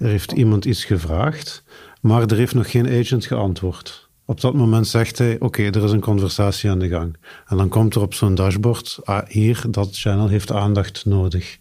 er 0.00 0.08
heeft 0.08 0.32
iemand 0.32 0.64
iets 0.64 0.84
gevraagd, 0.84 1.62
maar 2.00 2.22
er 2.22 2.36
heeft 2.36 2.54
nog 2.54 2.70
geen 2.70 2.88
agent 2.88 3.26
geantwoord. 3.26 4.08
Op 4.30 4.40
dat 4.40 4.54
moment 4.54 4.88
zegt 4.88 5.18
hij: 5.18 5.36
Oké, 5.40 5.62
er 5.62 5.84
is 5.84 5.92
een 5.92 6.00
conversatie 6.00 6.70
aan 6.70 6.78
de 6.78 6.88
gang. 6.88 7.16
En 7.46 7.56
dan 7.56 7.68
komt 7.68 7.94
er 7.94 8.00
op 8.00 8.14
zo'n 8.14 8.34
dashboard: 8.34 8.98
ah, 9.04 9.28
hier, 9.28 9.64
dat 9.70 9.88
channel 9.92 10.28
heeft 10.28 10.52
aandacht 10.52 11.04
nodig. 11.04 11.58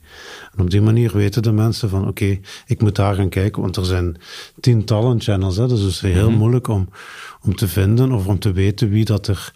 En 0.56 0.64
op 0.64 0.70
die 0.70 0.82
manier 0.82 1.12
weten 1.14 1.42
de 1.42 1.52
mensen 1.52 1.90
van: 1.90 2.08
Oké, 2.08 2.40
ik 2.66 2.82
moet 2.82 2.96
daar 2.96 3.16
gaan 3.16 3.30
kijken, 3.30 3.62
want 3.62 3.76
er 3.76 3.86
zijn 3.86 4.18
tientallen 4.60 5.22
channels. 5.22 5.58
Hè, 5.58 5.68
dus 5.68 5.80
het 5.80 5.90
is 5.90 6.02
heel 6.02 6.30
mm 6.30 6.38
moeilijk 6.38 6.68
om, 6.68 6.90
om 7.42 7.56
te 7.56 7.68
vinden 7.68 8.12
of 8.12 8.28
om 8.28 8.40
te 8.40 8.52
weten 8.52 8.90
wie 8.90 9.06
dat 9.06 9.28
er 9.28 9.54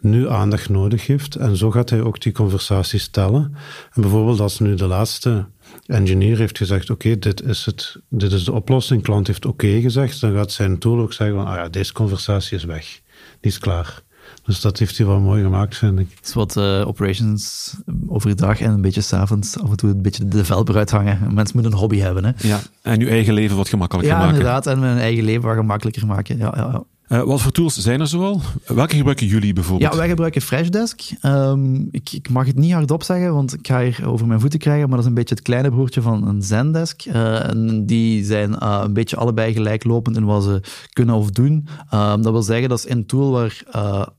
nu 0.00 0.28
aandacht 0.28 0.68
nodig 0.68 1.06
heeft. 1.06 1.34
En 1.34 1.56
zo 1.56 1.70
gaat 1.70 1.90
hij 1.90 2.00
ook 2.00 2.20
die 2.20 2.32
conversaties 2.32 3.08
tellen. 3.08 3.54
En 3.92 4.02
bijvoorbeeld 4.02 4.40
als 4.40 4.58
nu 4.58 4.74
de 4.74 4.86
laatste 4.86 5.46
engineer 5.86 6.38
heeft 6.38 6.58
gezegd, 6.58 6.90
oké, 6.90 7.18
dit 7.18 7.42
is 7.42 7.64
het, 7.64 7.96
dit 8.08 8.32
is 8.32 8.44
de 8.44 8.52
oplossing, 8.52 9.00
de 9.00 9.06
klant 9.06 9.26
heeft 9.26 9.46
oké 9.46 9.80
gezegd, 9.80 10.20
dan 10.20 10.34
gaat 10.34 10.52
zijn 10.52 10.78
tool 10.78 11.00
ook 11.00 11.12
zeggen 11.12 11.36
van, 11.36 11.46
ah 11.46 11.54
ja, 11.54 11.68
deze 11.68 11.92
conversatie 11.92 12.56
is 12.56 12.64
weg, 12.64 13.00
die 13.40 13.50
is 13.50 13.58
klaar. 13.58 14.02
Dus 14.44 14.60
dat 14.60 14.78
heeft 14.78 14.98
hij 14.98 15.06
wel 15.06 15.20
mooi 15.20 15.42
gemaakt, 15.42 15.76
vind 15.76 15.98
ik. 15.98 16.08
Het 16.16 16.26
is 16.26 16.34
wat 16.34 16.56
uh, 16.56 16.86
operations 16.86 17.74
overdag 18.06 18.60
en 18.60 18.70
een 18.70 18.80
beetje 18.80 19.00
s'avonds 19.00 19.58
af 19.58 19.70
en 19.70 19.76
toe 19.76 19.90
een 19.90 20.02
beetje 20.02 20.24
de 20.24 20.36
developer 20.36 20.76
uithangen. 20.76 21.34
Mensen 21.34 21.54
moeten 21.54 21.72
een 21.72 21.78
hobby 21.78 21.98
hebben. 21.98 22.24
Hè? 22.24 22.30
Ja, 22.48 22.60
en 22.82 23.00
uw 23.00 23.08
eigen 23.08 23.34
leven 23.34 23.56
wat 23.56 23.68
gemakkelijker 23.68 24.12
ja, 24.12 24.18
maken. 24.18 24.34
Ja, 24.34 24.38
inderdaad. 24.38 24.66
En 24.66 24.80
mijn 24.80 24.98
eigen 24.98 25.24
leven 25.24 25.42
wat 25.42 25.56
gemakkelijker 25.56 26.06
maken. 26.06 26.38
Ja, 26.38 26.52
ja, 26.56 26.68
ja. 26.72 26.84
Uh, 27.08 27.22
wat 27.22 27.40
voor 27.40 27.52
tools 27.52 27.78
zijn 27.78 28.00
er 28.00 28.06
zoal? 28.06 28.40
Welke 28.66 28.96
gebruiken 28.96 29.26
jullie 29.26 29.52
bijvoorbeeld? 29.52 29.92
Ja, 29.92 29.98
wij 29.98 30.08
gebruiken 30.08 30.42
Freshdesk. 30.42 31.00
Um, 31.22 31.88
ik, 31.90 32.12
ik, 32.12 32.28
mag 32.30 32.46
het 32.46 32.56
niet 32.56 32.72
hardop 32.72 33.02
zeggen, 33.02 33.34
want 33.34 33.54
ik 33.54 33.66
ga 33.66 33.82
hier 33.82 34.06
over 34.06 34.26
mijn 34.26 34.40
voeten 34.40 34.58
krijgen, 34.58 34.86
maar 34.88 34.96
dat 34.96 35.04
is 35.04 35.06
een 35.06 35.14
beetje 35.14 35.34
het 35.34 35.44
kleine 35.44 35.70
broertje 35.70 36.02
van 36.02 36.28
een 36.28 36.42
Zendesk. 36.42 37.06
Uh, 37.06 37.48
en 37.48 37.86
die 37.86 38.24
zijn 38.24 38.50
uh, 38.50 38.80
een 38.84 38.92
beetje 38.92 39.16
allebei 39.16 39.52
gelijklopend 39.52 40.16
in 40.16 40.24
wat 40.24 40.42
ze 40.42 40.60
kunnen 40.92 41.14
of 41.14 41.30
doen. 41.30 41.68
Um, 41.94 42.22
dat 42.22 42.32
wil 42.32 42.42
zeggen, 42.42 42.68
dat 42.68 42.78
is 42.78 42.88
een 42.90 43.06
tool 43.06 43.30
waar 43.30 43.62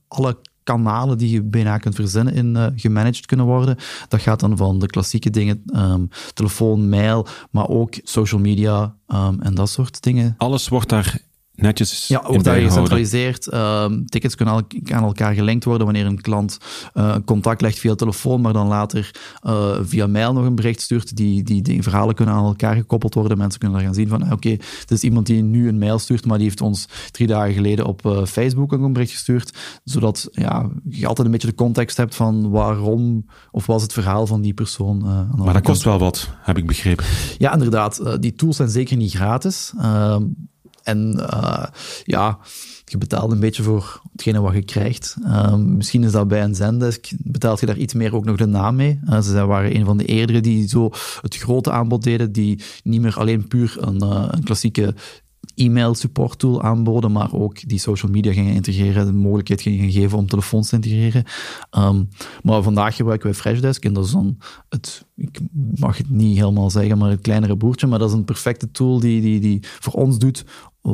alle 0.08 0.36
kanalen 0.66 1.18
die 1.18 1.30
je 1.30 1.42
bijna 1.42 1.78
kunt 1.78 1.94
verzinnen 1.94 2.34
in 2.34 2.54
uh, 2.54 2.66
gemanaged 2.76 3.26
kunnen 3.26 3.46
worden. 3.46 3.76
Dat 4.08 4.20
gaat 4.20 4.40
dan 4.40 4.56
van 4.56 4.78
de 4.78 4.86
klassieke 4.86 5.30
dingen, 5.30 5.62
um, 5.76 6.08
telefoon, 6.34 6.88
mail, 6.88 7.26
maar 7.50 7.68
ook 7.68 7.94
social 8.02 8.40
media 8.40 8.96
um, 9.08 9.40
en 9.40 9.54
dat 9.54 9.68
soort 9.68 10.02
dingen. 10.02 10.34
Alles 10.38 10.68
wordt 10.68 10.88
daar 10.88 11.18
netjes 11.56 12.08
Ja, 12.08 12.22
wordt 12.26 12.44
daar 12.44 12.60
gecentraliseerd. 12.60 13.54
Um, 13.54 14.06
tickets 14.06 14.34
kunnen 14.34 14.54
al, 14.54 14.62
aan 14.92 15.02
elkaar 15.02 15.34
gelinkt 15.34 15.64
worden 15.64 15.84
wanneer 15.86 16.06
een 16.06 16.20
klant 16.20 16.58
uh, 16.94 17.16
contact 17.24 17.60
legt 17.60 17.78
via 17.78 17.94
telefoon, 17.94 18.40
maar 18.40 18.52
dan 18.52 18.66
later 18.66 19.10
uh, 19.46 19.76
via 19.82 20.06
mail 20.06 20.32
nog 20.32 20.44
een 20.44 20.54
bericht 20.54 20.80
stuurt. 20.80 21.16
Die, 21.16 21.42
die, 21.42 21.62
die 21.62 21.82
verhalen 21.82 22.14
kunnen 22.14 22.34
aan 22.34 22.44
elkaar 22.44 22.74
gekoppeld 22.74 23.14
worden. 23.14 23.38
Mensen 23.38 23.60
kunnen 23.60 23.78
dan 23.78 23.86
gaan 23.86 23.96
zien 23.96 24.08
van, 24.08 24.22
oké, 24.22 24.32
okay, 24.32 24.56
dit 24.56 24.90
is 24.90 25.02
iemand 25.02 25.26
die 25.26 25.42
nu 25.42 25.68
een 25.68 25.78
mail 25.78 25.98
stuurt, 25.98 26.26
maar 26.26 26.38
die 26.38 26.46
heeft 26.46 26.60
ons 26.60 26.88
drie 27.10 27.26
dagen 27.26 27.54
geleden 27.54 27.86
op 27.86 28.06
uh, 28.06 28.24
Facebook 28.24 28.72
een 28.72 28.92
bericht 28.92 29.12
gestuurd. 29.12 29.56
Zodat 29.84 30.28
ja, 30.32 30.70
je 30.88 31.06
altijd 31.06 31.26
een 31.26 31.32
beetje 31.32 31.48
de 31.48 31.54
context 31.54 31.96
hebt 31.96 32.14
van 32.14 32.50
waarom 32.50 33.26
of 33.50 33.66
was 33.66 33.82
het 33.82 33.92
verhaal 33.92 34.26
van 34.26 34.40
die 34.40 34.54
persoon. 34.54 34.98
maar 35.36 35.52
dat 35.52 35.62
kost 35.62 35.82
wel 35.82 35.98
wat, 35.98 36.30
heb 36.40 36.58
ik 36.58 36.66
begrepen. 36.66 37.04
Ja, 37.38 37.52
inderdaad. 37.52 38.16
die 38.20 38.34
tools 38.34 38.56
zijn 38.56 38.68
zeker 38.68 38.96
niet 38.96 39.12
gratis. 39.12 39.72
En 40.86 41.16
uh, 41.18 41.64
ja, 42.04 42.38
je 42.84 42.98
betaalt 42.98 43.32
een 43.32 43.40
beetje 43.40 43.62
voor 43.62 44.02
hetgene 44.12 44.40
wat 44.40 44.54
je 44.54 44.64
krijgt. 44.64 45.16
Um, 45.26 45.76
misschien 45.76 46.04
is 46.04 46.12
dat 46.12 46.28
bij 46.28 46.42
een 46.42 46.54
Zendesk, 46.54 47.08
betaalt 47.18 47.60
je 47.60 47.66
daar 47.66 47.76
iets 47.76 47.94
meer 47.94 48.14
ook 48.14 48.24
nog 48.24 48.36
de 48.36 48.46
naam 48.46 48.76
mee. 48.76 49.00
Uh, 49.08 49.20
ze 49.20 49.46
waren 49.46 49.76
een 49.76 49.84
van 49.84 49.96
de 49.96 50.04
eerdere 50.04 50.40
die 50.40 50.68
zo 50.68 50.90
het 51.20 51.36
grote 51.36 51.70
aanbod 51.70 52.02
deden, 52.02 52.32
die 52.32 52.62
niet 52.84 53.00
meer 53.00 53.18
alleen 53.18 53.48
puur 53.48 53.76
een, 53.80 54.02
uh, 54.02 54.28
een 54.30 54.44
klassieke 54.44 54.94
e-mail 55.54 55.94
support 55.94 56.38
tool 56.38 56.62
aanboden, 56.62 57.12
maar 57.12 57.32
ook 57.32 57.68
die 57.68 57.78
social 57.78 58.10
media 58.10 58.32
gingen 58.32 58.54
integreren, 58.54 59.06
de 59.06 59.12
mogelijkheid 59.12 59.60
gingen 59.60 59.90
geven 59.90 60.18
om 60.18 60.26
telefoons 60.26 60.68
te 60.68 60.74
integreren. 60.74 61.24
Um, 61.78 62.08
maar 62.42 62.62
vandaag 62.62 62.96
gebruiken 62.96 63.28
wij 63.28 63.38
Freshdesk 63.38 63.84
en 63.84 63.92
dat 63.92 64.04
is 64.04 64.10
dan 64.10 64.38
het, 64.68 65.06
ik 65.16 65.40
mag 65.74 65.96
het 65.96 66.10
niet 66.10 66.36
helemaal 66.36 66.70
zeggen, 66.70 66.98
maar 66.98 67.10
het 67.10 67.20
kleinere 67.20 67.56
broertje, 67.56 67.86
maar 67.86 67.98
dat 67.98 68.08
is 68.08 68.14
een 68.14 68.24
perfecte 68.24 68.70
tool 68.70 69.00
die, 69.00 69.20
die, 69.20 69.40
die 69.40 69.60
voor 69.62 69.92
ons 69.92 70.18
doet 70.18 70.44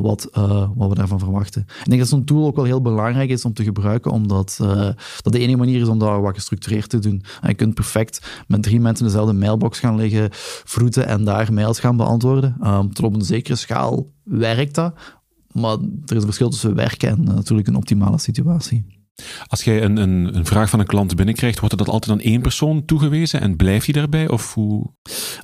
wat, 0.00 0.28
uh, 0.38 0.68
wat 0.74 0.88
we 0.88 0.94
daarvan 0.94 1.18
verwachten. 1.18 1.64
Ik 1.78 1.88
denk 1.88 1.98
dat 1.98 2.08
zo'n 2.08 2.24
tool 2.24 2.46
ook 2.46 2.56
wel 2.56 2.64
heel 2.64 2.80
belangrijk 2.80 3.30
is 3.30 3.44
om 3.44 3.52
te 3.52 3.64
gebruiken, 3.64 4.10
omdat 4.10 4.58
uh, 4.62 4.88
dat 5.22 5.32
de 5.32 5.38
enige 5.38 5.58
manier 5.58 5.80
is 5.80 5.88
om 5.88 5.98
dat 5.98 6.20
wat 6.20 6.34
gestructureerd 6.34 6.88
te 6.88 6.98
doen. 6.98 7.22
En 7.40 7.48
je 7.48 7.54
kunt 7.54 7.74
perfect 7.74 8.44
met 8.46 8.62
drie 8.62 8.80
mensen 8.80 9.04
dezelfde 9.04 9.32
mailbox 9.32 9.78
gaan 9.78 9.96
liggen, 9.96 10.28
vroeten 10.64 11.06
en 11.06 11.24
daar 11.24 11.52
mails 11.52 11.80
gaan 11.80 11.96
beantwoorden. 11.96 12.56
Um, 12.64 12.92
tot 12.92 13.04
op 13.04 13.14
een 13.14 13.24
zekere 13.24 13.56
schaal 13.56 14.10
werkt 14.22 14.74
dat, 14.74 14.94
maar 15.50 15.72
er 15.72 16.16
is 16.16 16.16
een 16.16 16.20
verschil 16.20 16.50
tussen 16.50 16.74
werken 16.74 17.08
en 17.08 17.20
uh, 17.20 17.34
natuurlijk 17.34 17.68
een 17.68 17.76
optimale 17.76 18.18
situatie. 18.18 19.00
Als 19.46 19.64
jij 19.64 19.82
een, 19.82 19.96
een, 19.96 20.36
een, 20.36 20.46
vraag 20.46 20.70
van 20.70 20.80
een 20.80 20.86
klant 20.86 21.16
binnenkrijgt, 21.16 21.60
wordt 21.60 21.78
dat 21.78 21.88
altijd 21.88 22.12
aan 22.12 22.24
één 22.24 22.40
persoon 22.40 22.84
toegewezen 22.84 23.40
en 23.40 23.56
blijft 23.56 23.84
hij 23.84 23.94
daarbij? 23.94 24.28
Of 24.28 24.54
hoe? 24.54 24.90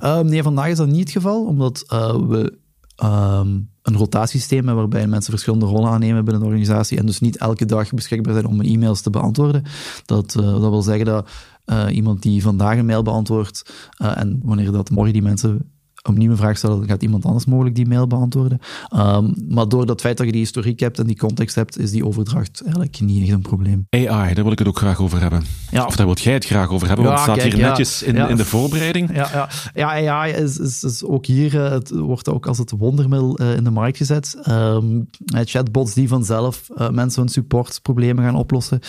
Um, 0.03 0.25
nee, 0.25 0.43
vandaag 0.43 0.67
is 0.67 0.77
dat 0.77 0.87
niet 0.87 0.99
het 0.99 1.11
geval, 1.11 1.45
omdat 1.45 1.83
we 2.27 2.59
um, 3.03 3.69
een 3.81 3.97
rotatiesysteem 3.97 4.65
waarbij 4.65 5.07
mensen 5.07 5.31
verschillende 5.31 5.65
rollen 5.65 5.89
aannemen 5.89 6.23
binnen 6.23 6.41
de 6.41 6.47
organisatie 6.47 6.97
en 6.97 7.05
dus 7.05 7.19
niet 7.19 7.37
elke 7.37 7.65
dag 7.65 7.93
beschikbaar 7.93 8.33
zijn 8.33 8.45
om 8.45 8.61
e-mails 8.61 9.01
te 9.01 9.09
beantwoorden. 9.09 9.63
Dat, 10.05 10.35
uh, 10.39 10.43
dat 10.43 10.69
wil 10.69 10.81
zeggen 10.81 11.05
dat 11.05 11.29
uh, 11.65 11.85
iemand 11.95 12.21
die 12.21 12.41
vandaag 12.41 12.77
een 12.77 12.85
mail 12.85 13.03
beantwoordt 13.03 13.73
uh, 14.01 14.17
en 14.17 14.39
wanneer 14.43 14.71
dat 14.71 14.89
morgen 14.89 15.13
die 15.13 15.21
mensen 15.21 15.71
opnieuw 16.03 16.31
een 16.31 16.37
vraag 16.37 16.57
stellen, 16.57 16.77
dan 16.77 16.87
gaat 16.87 17.03
iemand 17.03 17.25
anders 17.25 17.45
mogelijk 17.45 17.75
die 17.75 17.87
mail 17.87 18.07
beantwoorden. 18.07 18.59
Um, 18.95 19.33
maar 19.47 19.67
door 19.67 19.85
dat 19.85 20.01
feit 20.01 20.17
dat 20.17 20.25
je 20.25 20.31
die 20.31 20.41
historiek 20.41 20.79
hebt 20.79 20.99
en 20.99 21.07
die 21.07 21.17
context 21.17 21.55
hebt, 21.55 21.79
is 21.79 21.91
die 21.91 22.05
overdracht 22.05 22.61
eigenlijk 22.61 22.99
niet 22.99 23.23
echt 23.23 23.31
een 23.31 23.41
probleem. 23.41 23.87
AI, 23.89 24.33
daar 24.33 24.43
wil 24.43 24.51
ik 24.51 24.59
het 24.59 24.67
ook 24.67 24.77
graag 24.77 24.99
over 24.99 25.21
hebben. 25.21 25.43
Ja. 25.71 25.85
Of 25.85 25.95
daar 25.95 26.05
wil 26.05 26.15
jij 26.15 26.33
het 26.33 26.45
graag 26.45 26.69
over 26.69 26.87
hebben, 26.87 27.05
want 27.05 27.17
het 27.17 27.27
staat 27.27 27.39
kijk, 27.39 27.53
hier 27.53 27.63
netjes 27.63 28.03
in, 28.03 28.15
in 28.15 28.35
de 28.35 28.45
voorbereiding. 28.45 29.15
Ja, 29.15 29.29
ja. 29.33 29.49
ja 29.73 30.09
AI 30.09 30.33
is, 30.33 30.57
is, 30.57 30.83
is 30.83 31.03
ook 31.03 31.25
hier, 31.25 31.55
uh, 31.55 31.69
het 31.69 31.89
wordt 31.89 32.29
ook 32.29 32.47
als 32.47 32.57
het 32.57 32.71
wondermiddel 32.77 33.41
uh, 33.41 33.55
in 33.55 33.63
de 33.63 33.69
markt 33.69 33.97
gezet. 33.97 34.37
Um, 34.49 35.09
chatbots 35.25 35.93
die 35.93 36.07
vanzelf 36.07 36.69
uh, 36.77 36.89
mensen 36.89 37.21
hun 37.21 37.29
supportproblemen 37.29 38.23
gaan 38.23 38.35
oplossen. 38.35 38.79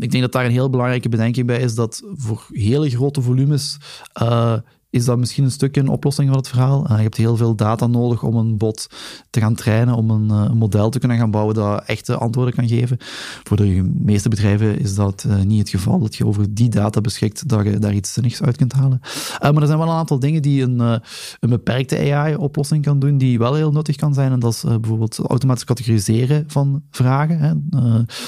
ik 0.00 0.10
denk 0.10 0.22
dat 0.22 0.32
daar 0.32 0.44
een 0.44 0.50
heel 0.50 0.70
belangrijke 0.70 1.08
bedenking 1.08 1.46
bij 1.46 1.60
is, 1.60 1.74
dat 1.74 2.02
voor 2.16 2.46
hele 2.50 2.90
grote 2.90 3.22
volumes 3.22 3.78
is 4.92 5.04
dat 5.04 5.18
misschien 5.18 5.44
een 5.44 5.50
stukje 5.50 5.80
een 5.80 5.88
oplossing 5.88 6.28
van 6.28 6.38
het 6.38 6.48
verhaal. 6.48 6.84
Uh, 6.90 6.96
je 6.96 7.02
hebt 7.02 7.16
heel 7.16 7.36
veel 7.36 7.54
data 7.54 7.86
nodig 7.86 8.22
om 8.22 8.36
een 8.36 8.56
bot 8.56 8.86
te 9.30 9.40
gaan 9.40 9.54
trainen, 9.54 9.94
om 9.94 10.10
een, 10.10 10.28
uh, 10.30 10.44
een, 10.50 10.56
model 10.56 10.90
te 10.90 10.98
kunnen 10.98 11.18
gaan 11.18 11.30
bouwen 11.30 11.54
dat 11.54 11.84
echte 11.84 12.16
antwoorden 12.16 12.54
kan 12.54 12.68
geven. 12.68 12.96
Voor 13.42 13.56
de 13.56 13.92
meeste 13.94 14.28
bedrijven 14.28 14.78
is 14.78 14.94
dat 14.94 15.24
uh, 15.26 15.40
niet 15.42 15.58
het 15.58 15.68
geval, 15.68 15.98
dat 15.98 16.16
je 16.16 16.26
over 16.26 16.54
die 16.54 16.68
data 16.68 17.00
beschikt, 17.00 17.48
dat 17.48 17.64
je 17.64 17.78
daar 17.78 17.94
iets 17.94 18.12
zinnigs 18.12 18.42
uit 18.42 18.56
kunt 18.56 18.72
halen. 18.72 19.00
maar 19.40 19.56
er 19.56 19.66
zijn 19.66 19.78
wel 19.78 19.88
een 19.88 19.94
aantal 19.94 20.18
dingen 20.18 20.42
die 20.42 20.62
een, 20.62 20.78
een 20.78 21.50
beperkte 21.50 22.12
AI-oplossing 22.12 22.84
kan 22.84 22.98
doen, 22.98 23.18
die 23.18 23.38
wel 23.38 23.54
heel 23.54 23.72
nuttig 23.72 23.96
kan 23.96 24.14
zijn. 24.14 24.32
En 24.32 24.38
dat 24.38 24.52
is 24.52 24.62
bijvoorbeeld 24.62 25.18
automatisch 25.18 25.64
categoriseren 25.64 26.44
van 26.46 26.82
vragen. 26.90 27.38
Hè. 27.38 27.52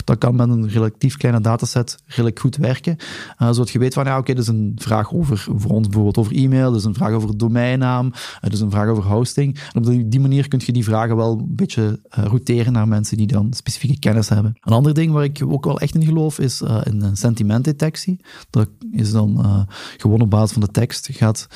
dat 0.05 0.19
kan 0.19 0.37
met 0.37 0.49
een 0.49 0.69
relatief 0.69 1.17
kleine 1.17 1.41
dataset 1.41 1.97
redelijk 2.07 2.39
goed 2.39 2.57
werken. 2.57 2.97
zodat 3.39 3.71
je 3.71 3.79
weet 3.79 3.95
van, 3.95 4.05
ja, 4.05 4.19
oké, 4.19 4.31
okay, 4.31 4.43
is 4.43 4.49
een 4.49 4.73
vraag 4.77 5.13
over, 5.13 5.47
voor 5.57 5.71
ons 5.71 5.87
bijvoorbeeld 5.87 6.19
over 6.19 6.33
e-mail 6.35 6.54
dus 6.63 6.85
een 6.85 6.95
vraag 6.95 7.13
over 7.13 7.39
domeinnaam, 7.39 8.13
dus 8.49 8.61
een 8.61 8.71
vraag 8.71 8.89
over 8.89 9.05
hosting. 9.05 9.59
En 9.73 9.87
op 9.87 10.11
die 10.11 10.21
manier 10.21 10.49
kun 10.49 10.61
je 10.65 10.73
die 10.73 10.85
vragen 10.85 11.17
wel 11.17 11.33
een 11.33 11.55
beetje 11.57 12.01
uh, 12.19 12.25
routeren 12.25 12.73
naar 12.73 12.89
mensen 12.89 13.17
die 13.17 13.27
dan 13.27 13.53
specifieke 13.53 13.99
kennis 13.99 14.29
hebben. 14.29 14.57
Een 14.61 14.73
ander 14.73 14.95
ding 14.95 15.13
waar 15.13 15.25
ik 15.25 15.43
ook 15.47 15.65
wel 15.65 15.81
echt 15.81 15.95
in 15.95 16.05
geloof 16.05 16.39
is 16.39 16.63
uh, 16.63 16.81
in 16.85 17.17
sentimentdetectie. 17.17 18.21
Dat 18.51 18.69
is 18.93 19.13
dan 19.13 19.67
gewoon 19.97 20.21
op 20.21 20.31
basis 20.31 20.53
van 20.53 20.61
de 20.61 20.71
tekst 20.71 21.09
gaat 21.13 21.47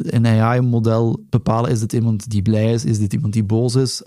een 0.00 0.26
AI-model 0.26 1.24
bepalen, 1.30 1.70
is 1.70 1.80
dit 1.80 1.92
iemand 1.92 2.30
die 2.30 2.42
blij 2.42 2.72
is, 2.72 2.84
is 2.84 2.98
dit 2.98 3.12
iemand 3.12 3.32
die 3.32 3.44
boos 3.44 3.74
is. 3.74 4.02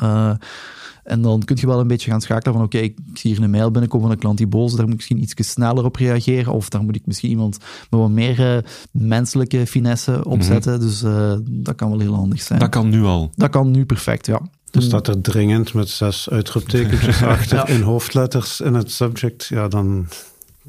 En 1.04 1.22
dan 1.22 1.44
kun 1.44 1.58
je 1.60 1.68
wel 1.68 1.80
een 1.80 1.88
beetje 1.88 2.12
gaan 2.12 2.22
schakelen 2.22 2.54
van 2.54 2.64
oké, 2.64 2.76
okay, 2.76 2.88
ik 2.88 3.18
zie 3.18 3.34
hier 3.34 3.44
een 3.44 3.50
mail 3.50 3.72
binnenkomen 3.72 4.06
van 4.06 4.16
een 4.16 4.22
klant 4.22 4.38
die 4.38 4.48
boos 4.48 4.72
is, 4.72 4.76
daar 4.76 4.84
moet 4.84 4.92
ik 4.92 4.98
misschien 4.98 5.22
iets 5.22 5.52
sneller 5.52 5.86
op 5.86 5.96
reageren. 5.96 6.54
Of 6.54 6.70
daar 6.70 6.84
moet 6.84 6.96
ik 6.96 7.06
misschien 7.06 7.30
iemand 7.30 7.58
met 7.90 8.00
wat 8.00 8.10
meer 8.10 8.40
uh, 8.40 8.58
menselijke 8.92 9.68
finesse 9.68 10.26
op 10.26 10.42
zetten. 10.42 10.74
Mm 10.74 10.80
-hmm. 10.80 10.88
Dus 10.88 11.04
uh, 11.04 11.34
dat 11.50 11.76
kan 11.76 11.90
wel 11.90 12.00
heel 12.00 12.16
handig 12.16 12.42
zijn. 12.42 12.60
Dat 12.60 12.70
kan 12.70 12.90
nu 12.90 13.04
al? 13.04 13.32
Dat 13.36 13.50
kan 13.50 13.72
nu 13.72 13.86
perfect, 13.86 14.26
ja. 14.26 14.42
Dus 14.72 14.86
staat 14.86 15.08
er 15.08 15.22
dringend 15.22 15.74
met 15.74 15.90
zes 15.90 16.30
uitroeptekentjes 16.30 17.24
achter 17.36 17.58
ja. 17.58 17.68
in 17.68 17.82
hoofdletters 17.82 18.62
in 18.62 18.74
het 18.74 18.92
subject, 18.92 19.46
ja, 19.46 19.68
dan 19.68 20.08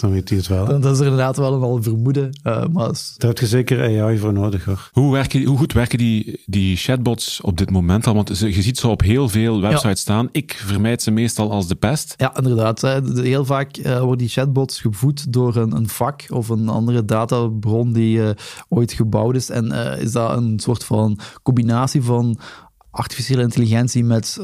dan 0.03 0.13
weet 0.13 0.29
hij 0.29 0.39
het 0.39 0.47
wel. 0.47 0.81
Dat 0.81 0.93
is 0.93 0.99
er 0.99 1.05
inderdaad 1.05 1.37
wel 1.37 1.55
een 1.55 1.63
al 1.63 1.83
vermoeden. 1.83 2.41
Uh, 2.45 2.67
maar 2.73 2.93
Daar 3.17 3.29
heb 3.29 3.39
je 3.39 3.47
zeker 3.47 4.03
AI 4.03 4.19
voor 4.19 4.33
nodig 4.33 4.65
hoor. 4.65 4.91
Hoe, 4.93 5.13
werken, 5.13 5.45
hoe 5.45 5.59
goed 5.59 5.73
werken 5.73 5.99
die, 5.99 6.41
die 6.47 6.77
chatbots 6.77 7.41
op 7.41 7.59
dit 7.59 7.71
moment 7.71 8.07
al? 8.07 8.15
Want 8.15 8.39
je 8.39 8.63
ziet 8.63 8.79
ze 8.79 8.89
op 8.89 9.01
heel 9.01 9.29
veel 9.29 9.61
websites 9.61 9.89
ja. 9.89 9.95
staan. 9.95 10.29
Ik 10.33 10.63
vermijd 10.67 11.03
ze 11.03 11.11
meestal 11.11 11.51
als 11.51 11.69
de 11.69 11.75
pest. 11.75 12.15
Ja, 12.17 12.37
inderdaad. 12.37 12.81
Heel 13.15 13.45
vaak 13.45 13.77
uh, 13.77 13.99
worden 13.99 14.19
die 14.19 14.29
chatbots 14.29 14.81
gevoed 14.81 15.33
door 15.33 15.57
een, 15.57 15.77
een 15.77 15.89
vak 15.89 16.25
of 16.29 16.49
een 16.49 16.69
andere 16.69 17.05
databron 17.05 17.93
die 17.93 18.19
uh, 18.19 18.31
ooit 18.69 18.93
gebouwd 18.93 19.35
is. 19.35 19.51
En 19.51 19.71
is 19.99 20.13
dat 20.13 20.37
een 20.37 20.59
soort 20.59 20.85
van 20.85 21.19
combinatie 21.43 22.03
van 22.03 22.39
artificiële 22.91 23.43
intelligentie 23.43 24.05
met 24.05 24.39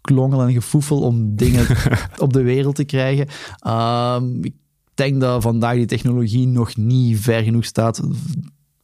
klongel 0.00 0.42
en 0.42 0.52
gefoefel 0.52 1.00
om 1.00 1.36
dingen 1.36 1.66
op 2.18 2.32
de 2.32 2.42
wereld 2.42 2.74
te 2.74 2.84
krijgen. 2.84 3.28
Um, 3.66 4.44
ik 4.44 4.54
denk 4.94 5.20
dat 5.20 5.42
vandaag 5.42 5.74
die 5.74 5.86
technologie 5.86 6.46
nog 6.46 6.76
niet 6.76 7.20
ver 7.20 7.42
genoeg 7.42 7.64
staat 7.64 8.02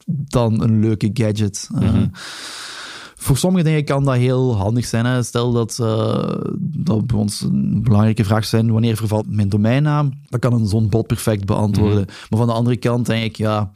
dan 0.06 0.62
een 0.62 0.80
leuke 0.80 1.10
gadget. 1.12 1.68
Mm 1.72 1.78
-hmm. 1.78 1.96
uh, 1.96 2.06
voor 3.14 3.36
sommige 3.36 3.64
dingen 3.64 3.84
kan 3.84 4.04
dat 4.04 4.16
heel 4.16 4.56
handig 4.56 4.86
zijn. 4.86 5.04
Hè. 5.04 5.22
Stel 5.22 5.52
dat, 5.52 5.78
uh, 5.80 6.34
dat 6.58 7.06
bij 7.06 7.18
ons 7.18 7.40
een 7.40 7.82
belangrijke 7.82 8.24
vraag 8.24 8.44
zijn: 8.44 8.72
wanneer 8.72 8.96
vervalt 8.96 9.30
mijn 9.30 9.48
domeinnaam? 9.48 10.12
Dat 10.28 10.40
kan 10.40 10.52
een 10.52 10.66
zo'n 10.66 10.88
bot 10.88 11.06
perfect 11.06 11.44
beantwoorden. 11.44 12.00
Mm 12.00 12.08
-hmm. 12.08 12.26
Maar 12.28 12.38
van 12.38 12.48
de 12.48 12.54
andere 12.54 12.76
kant 12.76 13.06
denk 13.06 13.24
ik, 13.24 13.36
ja 13.36 13.72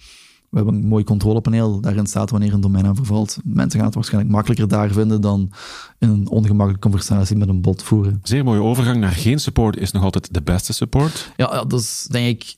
we 0.51 0.57
hebben 0.57 0.75
een 0.75 0.87
mooi 0.87 1.05
controlepaneel. 1.05 1.81
Daarin 1.81 2.07
staat 2.07 2.31
wanneer 2.31 2.53
een 2.53 2.61
domeinnaam 2.61 2.97
vervalt. 2.97 3.39
Mensen 3.45 3.79
gaan 3.79 3.87
het 3.87 3.95
waarschijnlijk 3.95 4.33
makkelijker 4.33 4.69
daar 4.69 4.91
vinden 4.91 5.21
dan 5.21 5.53
in 5.99 6.09
een 6.09 6.29
ongemakkelijke 6.29 6.89
conversatie 6.89 7.37
met 7.37 7.49
een 7.49 7.61
bot 7.61 7.83
voeren. 7.83 8.21
Zeer 8.23 8.45
mooie 8.45 8.63
overgang 8.63 9.01
naar 9.01 9.13
geen 9.13 9.39
support 9.39 9.77
is 9.77 9.91
nog 9.93 10.03
altijd 10.03 10.35
de 10.35 10.43
beste 10.43 10.73
support. 10.73 11.33
Ja, 11.37 11.65
dat 11.65 11.81
is 11.81 12.07
denk 12.11 12.27
ik 12.27 12.57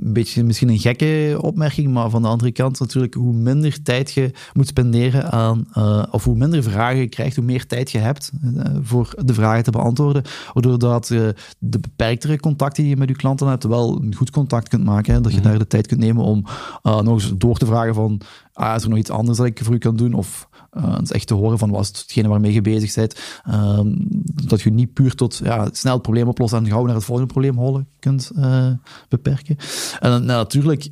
een 0.00 0.12
beetje 0.12 0.44
misschien 0.44 0.68
een 0.68 0.78
gekke 0.78 1.38
opmerking, 1.40 1.92
maar 1.92 2.10
van 2.10 2.22
de 2.22 2.28
andere 2.28 2.52
kant 2.52 2.80
natuurlijk, 2.80 3.14
hoe 3.14 3.32
minder 3.32 3.82
tijd 3.82 4.12
je 4.12 4.30
moet 4.52 4.66
spenderen 4.66 5.30
aan, 5.32 5.66
uh, 5.78 6.02
of 6.10 6.24
hoe 6.24 6.36
minder 6.36 6.62
vragen 6.62 6.98
je 6.98 7.08
krijgt, 7.08 7.36
hoe 7.36 7.44
meer 7.44 7.66
tijd 7.66 7.90
je 7.90 7.98
hebt 7.98 8.30
uh, 8.44 8.64
voor 8.82 9.14
de 9.24 9.34
vragen 9.34 9.64
te 9.64 9.70
beantwoorden, 9.70 10.22
waardoor 10.52 10.78
dat 10.78 11.10
uh, 11.10 11.28
de 11.58 11.78
beperktere 11.78 12.40
contacten 12.40 12.82
die 12.82 12.92
je 12.92 12.98
met 12.98 13.08
je 13.08 13.16
klanten 13.16 13.46
hebt, 13.46 13.64
wel 13.64 14.02
een 14.02 14.14
goed 14.14 14.30
contact 14.30 14.68
kunt 14.68 14.84
maken, 14.84 15.14
hè, 15.14 15.20
dat 15.20 15.32
je 15.32 15.38
-hmm. 15.38 15.48
daar 15.48 15.58
de 15.58 15.66
tijd 15.66 15.86
kunt 15.86 16.00
nemen 16.00 16.24
om 16.24 16.44
nog 16.82 17.12
eens 17.14 17.32
door 17.36 17.58
te 17.58 17.66
vragen 17.66 17.94
van, 17.94 18.20
ah, 18.52 18.74
is 18.74 18.82
er 18.82 18.88
nog 18.88 18.98
iets 18.98 19.10
anders 19.10 19.38
dat 19.38 19.46
ik 19.46 19.60
voor 19.62 19.74
u 19.74 19.78
kan 19.78 19.96
doen, 19.96 20.12
of 20.12 20.48
uh, 20.76 20.98
is 21.02 21.12
echt 21.12 21.26
te 21.26 21.34
horen 21.34 21.58
van 21.58 21.70
wat 21.70 21.82
is 21.82 21.88
hetgene 21.88 22.28
waarmee 22.28 22.52
je 22.52 22.60
bezig 22.60 22.94
bent. 22.94 23.20
Uh, 23.48 23.80
dat 24.48 24.62
je 24.62 24.70
niet 24.70 24.92
puur 24.92 25.14
tot 25.14 25.40
ja, 25.44 25.68
snel 25.72 25.92
het 25.92 26.02
probleem 26.02 26.28
oplossen 26.28 26.58
en 26.58 26.66
gauw 26.66 26.84
naar 26.84 26.94
het 26.94 27.04
volgende 27.04 27.32
probleem 27.32 27.56
hollen 27.56 27.88
kunt 27.98 28.30
uh, 28.36 28.70
beperken. 29.08 29.56
En 30.00 30.10
nou, 30.10 30.24
natuurlijk, 30.24 30.88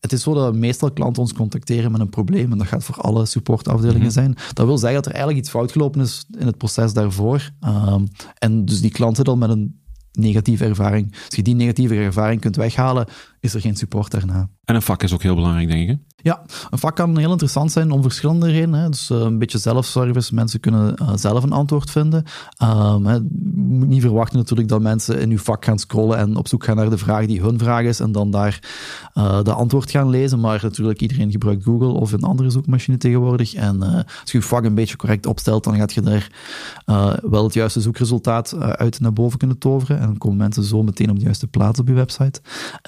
het 0.00 0.12
is 0.12 0.22
zo 0.22 0.34
dat 0.34 0.54
meestal 0.54 0.92
klanten 0.92 1.22
ons 1.22 1.32
contacteren 1.32 1.92
met 1.92 2.00
een 2.00 2.08
probleem 2.08 2.52
en 2.52 2.58
dat 2.58 2.66
gaat 2.66 2.84
voor 2.84 3.00
alle 3.00 3.26
supportafdelingen 3.26 3.96
mm 3.96 4.02
-hmm. 4.02 4.12
zijn. 4.12 4.36
Dat 4.52 4.66
wil 4.66 4.78
zeggen 4.78 4.94
dat 4.94 5.06
er 5.06 5.12
eigenlijk 5.12 5.42
iets 5.42 5.50
fout 5.50 5.72
gelopen 5.72 6.00
is 6.00 6.24
in 6.38 6.46
het 6.46 6.58
proces 6.58 6.92
daarvoor. 6.92 7.50
Um, 7.66 8.08
en 8.38 8.64
dus 8.64 8.80
die 8.80 8.90
klanten 8.90 9.24
dan 9.24 9.38
met 9.38 9.50
een 9.50 9.82
negatieve 10.18 10.64
ervaring. 10.64 11.12
Als 11.12 11.36
je 11.36 11.42
die 11.42 11.54
negatieve 11.54 11.94
ervaring 11.94 12.40
kunt 12.40 12.56
weghalen, 12.56 13.06
is 13.40 13.54
er 13.54 13.60
geen 13.60 13.76
support 13.76 14.10
daarna. 14.10 14.48
En 14.64 14.74
een 14.74 14.82
vak 14.82 15.02
is 15.02 15.12
ook 15.12 15.22
heel 15.22 15.34
belangrijk, 15.34 15.68
denk 15.68 15.90
ik. 15.90 15.98
Ja, 16.16 16.42
een 16.70 16.78
vak 16.78 16.96
kan 16.96 17.18
heel 17.18 17.30
interessant 17.30 17.72
zijn 17.72 17.90
om 17.90 18.02
verschillende 18.02 18.50
redenen. 18.50 18.80
Hè. 18.80 18.88
Dus 18.88 19.10
uh, 19.10 19.18
een 19.18 19.38
beetje 19.38 19.58
zelfservice, 19.58 20.34
mensen 20.34 20.60
kunnen 20.60 20.94
uh, 21.02 21.10
zelf 21.14 21.42
een 21.42 21.52
antwoord 21.52 21.90
vinden. 21.90 22.24
Um, 22.62 23.28
moet 23.54 23.88
niet 23.88 24.00
verwachten 24.00 24.38
natuurlijk 24.38 24.68
dat 24.68 24.80
mensen 24.80 25.20
in 25.20 25.30
uw 25.30 25.38
vak 25.38 25.64
gaan 25.64 25.78
scrollen 25.78 26.18
en 26.18 26.36
op 26.36 26.48
zoek 26.48 26.64
gaan 26.64 26.76
naar 26.76 26.90
de 26.90 26.98
vraag 26.98 27.26
die 27.26 27.40
hun 27.40 27.58
vraag 27.58 27.82
is 27.82 28.00
en 28.00 28.12
dan 28.12 28.30
daar 28.30 28.60
uh, 29.14 29.42
de 29.42 29.52
antwoord 29.52 29.90
gaan 29.90 30.08
lezen. 30.08 30.40
Maar 30.40 30.58
natuurlijk, 30.62 31.00
iedereen 31.00 31.30
gebruikt 31.30 31.64
Google 31.64 31.92
of 31.92 32.12
een 32.12 32.22
andere 32.22 32.50
zoekmachine 32.50 32.96
tegenwoordig. 32.96 33.54
En 33.54 33.82
als 33.82 34.32
je 34.32 34.38
je 34.38 34.42
vak 34.42 34.64
een 34.64 34.74
beetje 34.74 34.96
correct 34.96 35.26
opstelt, 35.26 35.64
dan 35.64 35.76
gaat 35.76 35.92
je 35.92 36.00
daar 36.00 36.30
wel 37.22 37.44
het 37.44 37.54
juiste 37.54 37.80
zoekresultaat 37.80 38.56
uit 38.58 39.00
naar 39.00 39.12
boven 39.12 39.38
kunnen 39.38 39.58
toveren. 39.58 40.00
En 40.04 40.10
dan 40.10 40.18
komen 40.18 40.38
mensen 40.38 40.62
zo 40.62 40.82
meteen 40.82 41.10
op 41.10 41.18
de 41.18 41.24
juiste 41.24 41.46
plaats 41.46 41.80
op 41.80 41.88
je 41.88 41.94
website. 41.94 42.40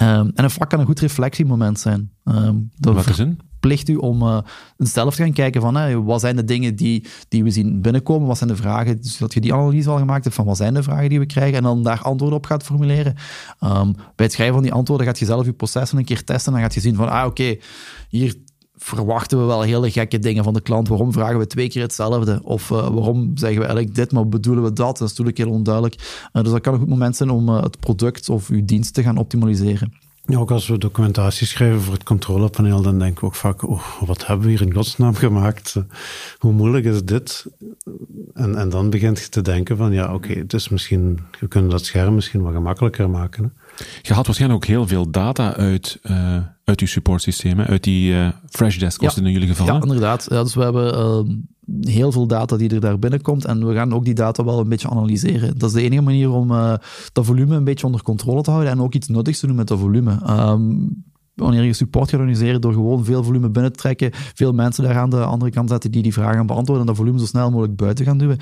Um, 0.03 0.31
en 0.35 0.45
een 0.45 0.51
vak 0.51 0.71
kan 0.71 0.81
een 0.81 0.87
goed 0.87 1.01
reflectiemoment 1.01 1.81
zijn. 1.81 2.11
Um, 2.25 2.71
welke 2.79 3.15
zin? 3.15 3.39
plicht 3.61 3.89
u 3.89 3.97
om 3.97 4.23
uh, 4.23 4.39
zelf 4.77 5.15
te 5.15 5.23
gaan 5.23 5.33
kijken 5.33 5.61
van 5.61 5.77
hè, 5.77 6.03
wat 6.03 6.21
zijn 6.21 6.37
de 6.37 6.45
dingen 6.45 6.77
die, 6.77 7.07
die 7.29 7.45
we 7.45 7.51
zien 7.51 7.83
binnenkomen, 7.83 8.27
wat 8.29 8.39
zijn 8.39 8.51
de 8.51 8.57
vragen, 8.57 9.03
dus 9.03 9.19
dat 9.19 9.35
je 9.35 9.41
die 9.41 9.55
analyse 9.55 9.91
al 9.91 9.99
gemaakt 9.99 10.25
hebt 10.25 10.37
van 10.37 10.45
wat 10.45 10.57
zijn 10.57 10.75
de 10.75 10.83
vragen 10.83 11.09
die 11.09 11.19
we 11.19 11.27
krijgen 11.27 11.57
en 11.57 11.63
dan 11.63 11.83
daar 11.83 12.03
antwoorden 12.03 12.39
op 12.39 12.47
gaat 12.47 12.63
formuleren. 12.63 13.15
Um, 13.61 13.93
bij 13.93 14.27
het 14.27 14.33
schrijven 14.33 14.55
van 14.55 14.63
die 14.63 14.73
antwoorden 14.73 15.07
gaat 15.07 15.19
je 15.19 15.25
zelf 15.25 15.45
je 15.45 15.53
processen 15.53 15.99
een 15.99 16.05
keer 16.05 16.25
testen 16.25 16.47
en 16.47 16.53
dan 16.53 16.63
gaat 16.63 16.75
je 16.75 16.81
zien 16.81 16.95
van 16.95 17.09
ah 17.09 17.27
oké, 17.27 17.27
okay, 17.27 17.61
hier 18.09 18.35
verwachten 18.77 19.39
we 19.39 19.45
wel 19.45 19.63
hele 19.63 19.91
gekke 19.91 20.19
dingen 20.19 20.45
van 20.45 20.55
de 20.55 20.61
klant. 20.61 20.89
Waarom 20.89 21.13
vragen 21.13 21.39
we 21.39 21.47
twee 21.47 21.69
keer 21.69 21.83
hetzelfde? 21.83 22.41
Of 22.43 22.71
uh, 22.71 22.89
waarom 22.89 23.31
zeggen 23.35 23.59
we 23.59 23.67
eigenlijk 23.67 23.95
dit, 23.95 24.13
maar 24.13 24.29
bedoelen 24.29 24.65
we 24.65 24.73
dat? 24.73 24.99
Dat 24.99 25.01
is 25.01 25.09
natuurlijk 25.09 25.39
heel 25.39 25.51
onduidelijk. 25.51 25.95
Uh, 26.33 26.43
dus 26.43 26.53
dat 26.53 26.61
kan 26.61 26.73
een 26.73 26.79
goed 26.79 26.89
moment 26.89 27.17
zijn 27.17 27.31
om 27.31 27.49
uh, 27.49 27.63
het 27.63 27.81
product 27.81 28.29
of 28.29 28.49
uw 28.49 28.65
dienst 28.65 28.95
te 28.95 29.03
gaan 29.03 29.17
optimaliseren. 29.17 29.93
Ja, 30.29 30.39
ook 30.39 30.51
als 30.51 30.67
we 30.67 30.79
documentatie 30.79 31.47
schrijven 31.47 31.81
voor 31.81 31.93
het 31.93 32.03
controlepaneel, 32.03 32.83
dan 32.83 32.99
denken 32.99 33.21
we 33.21 33.27
ook 33.27 33.35
vaak, 33.35 33.69
oh, 33.69 33.83
wat 34.01 34.27
hebben 34.27 34.47
we 34.47 34.53
hier 34.53 34.63
in 34.63 34.75
godsnaam 34.75 35.15
gemaakt? 35.15 35.77
Hoe 36.39 36.53
moeilijk 36.53 36.85
is 36.85 37.05
dit? 37.05 37.47
En, 38.35 38.57
en 38.57 38.69
dan 38.69 38.91
begint 38.91 39.19
je 39.19 39.29
te 39.29 39.43
denken 39.43 39.77
van, 39.77 39.93
ja, 39.93 40.15
oké, 40.15 40.33
het 40.33 40.53
is 40.53 40.69
misschien, 40.69 41.21
we 41.41 41.49
kunnen 41.49 41.71
dat 41.71 41.85
scherm 41.85 42.15
misschien 42.15 42.43
wat 42.43 42.53
gemakkelijker 42.53 43.11
maken. 43.11 43.53
Je 44.03 44.15
haalt 44.15 44.27
waarschijnlijk 44.27 44.63
ook 44.63 44.71
heel 44.71 44.87
veel 44.87 45.11
data 45.11 45.55
uit, 45.55 45.99
uh, 46.03 46.37
uit 46.65 46.81
je 46.81 46.87
supportsystemen, 46.87 47.67
uit 47.67 47.85
die 47.85 48.13
uh, 48.13 48.29
Freshdesk 48.49 49.01
was 49.01 49.15
ja. 49.15 49.23
in 49.23 49.31
jullie 49.31 49.49
geval. 49.49 49.67
Ja, 49.67 49.81
inderdaad. 49.81 50.27
Ja, 50.31 50.43
dus 50.43 50.55
we 50.55 50.63
hebben 50.63 50.99
uh, 50.99 51.93
heel 51.95 52.13
veel 52.13 52.27
data 52.27 52.57
die 52.57 52.71
er 52.71 52.81
daar 52.81 52.99
binnenkomt 52.99 53.45
en 53.45 53.67
we 53.67 53.75
gaan 53.75 53.95
ook 53.95 54.05
die 54.05 54.15
data 54.15 54.45
wel 54.45 54.61
een 54.61 54.69
beetje 54.69 54.91
analyseren. 54.91 55.59
Dat 55.59 55.69
is 55.69 55.75
de 55.75 55.83
enige 55.83 56.03
manier 56.03 56.31
om 56.31 56.49
dat 57.13 57.27
volume 57.27 57.57
een 57.57 57.65
beetje 57.65 57.87
onder 57.87 58.03
controle 58.03 58.43
te 58.43 58.51
houden 58.51 58.73
en 58.73 58.81
ook 58.81 58.95
iets 58.95 59.09
nuttigs 59.09 59.39
te 59.39 59.47
doen 59.47 59.57
met 59.57 59.69
dat 59.69 59.79
volume. 59.79 60.21
Um, 60.29 61.05
wanneer 61.37 61.63
je 61.63 61.73
support 61.73 62.11
gaat 62.11 62.21
organiseren 62.21 62.61
door 62.61 62.73
gewoon 62.73 63.05
veel 63.05 63.25
volume 63.25 63.51
binnen 63.51 63.73
te 63.73 63.79
trekken, 63.79 64.11
veel 64.13 64.53
mensen 64.53 64.85
daar 64.85 64.97
aan 64.97 65.11
de 65.11 65.25
andere 65.25 65.51
kant 65.51 65.71
zetten 65.71 65.91
die 65.91 66.03
die 66.03 66.13
vragen 66.13 66.35
gaan 66.35 66.47
beantwoorden 66.47 66.81
en 66.81 66.93
dat 66.93 66.97
volume 66.97 67.19
zo 67.19 67.27
snel 67.27 67.51
mogelijk 67.51 67.77
buiten 67.77 68.05
gaan 68.05 68.19
duwen, 68.19 68.39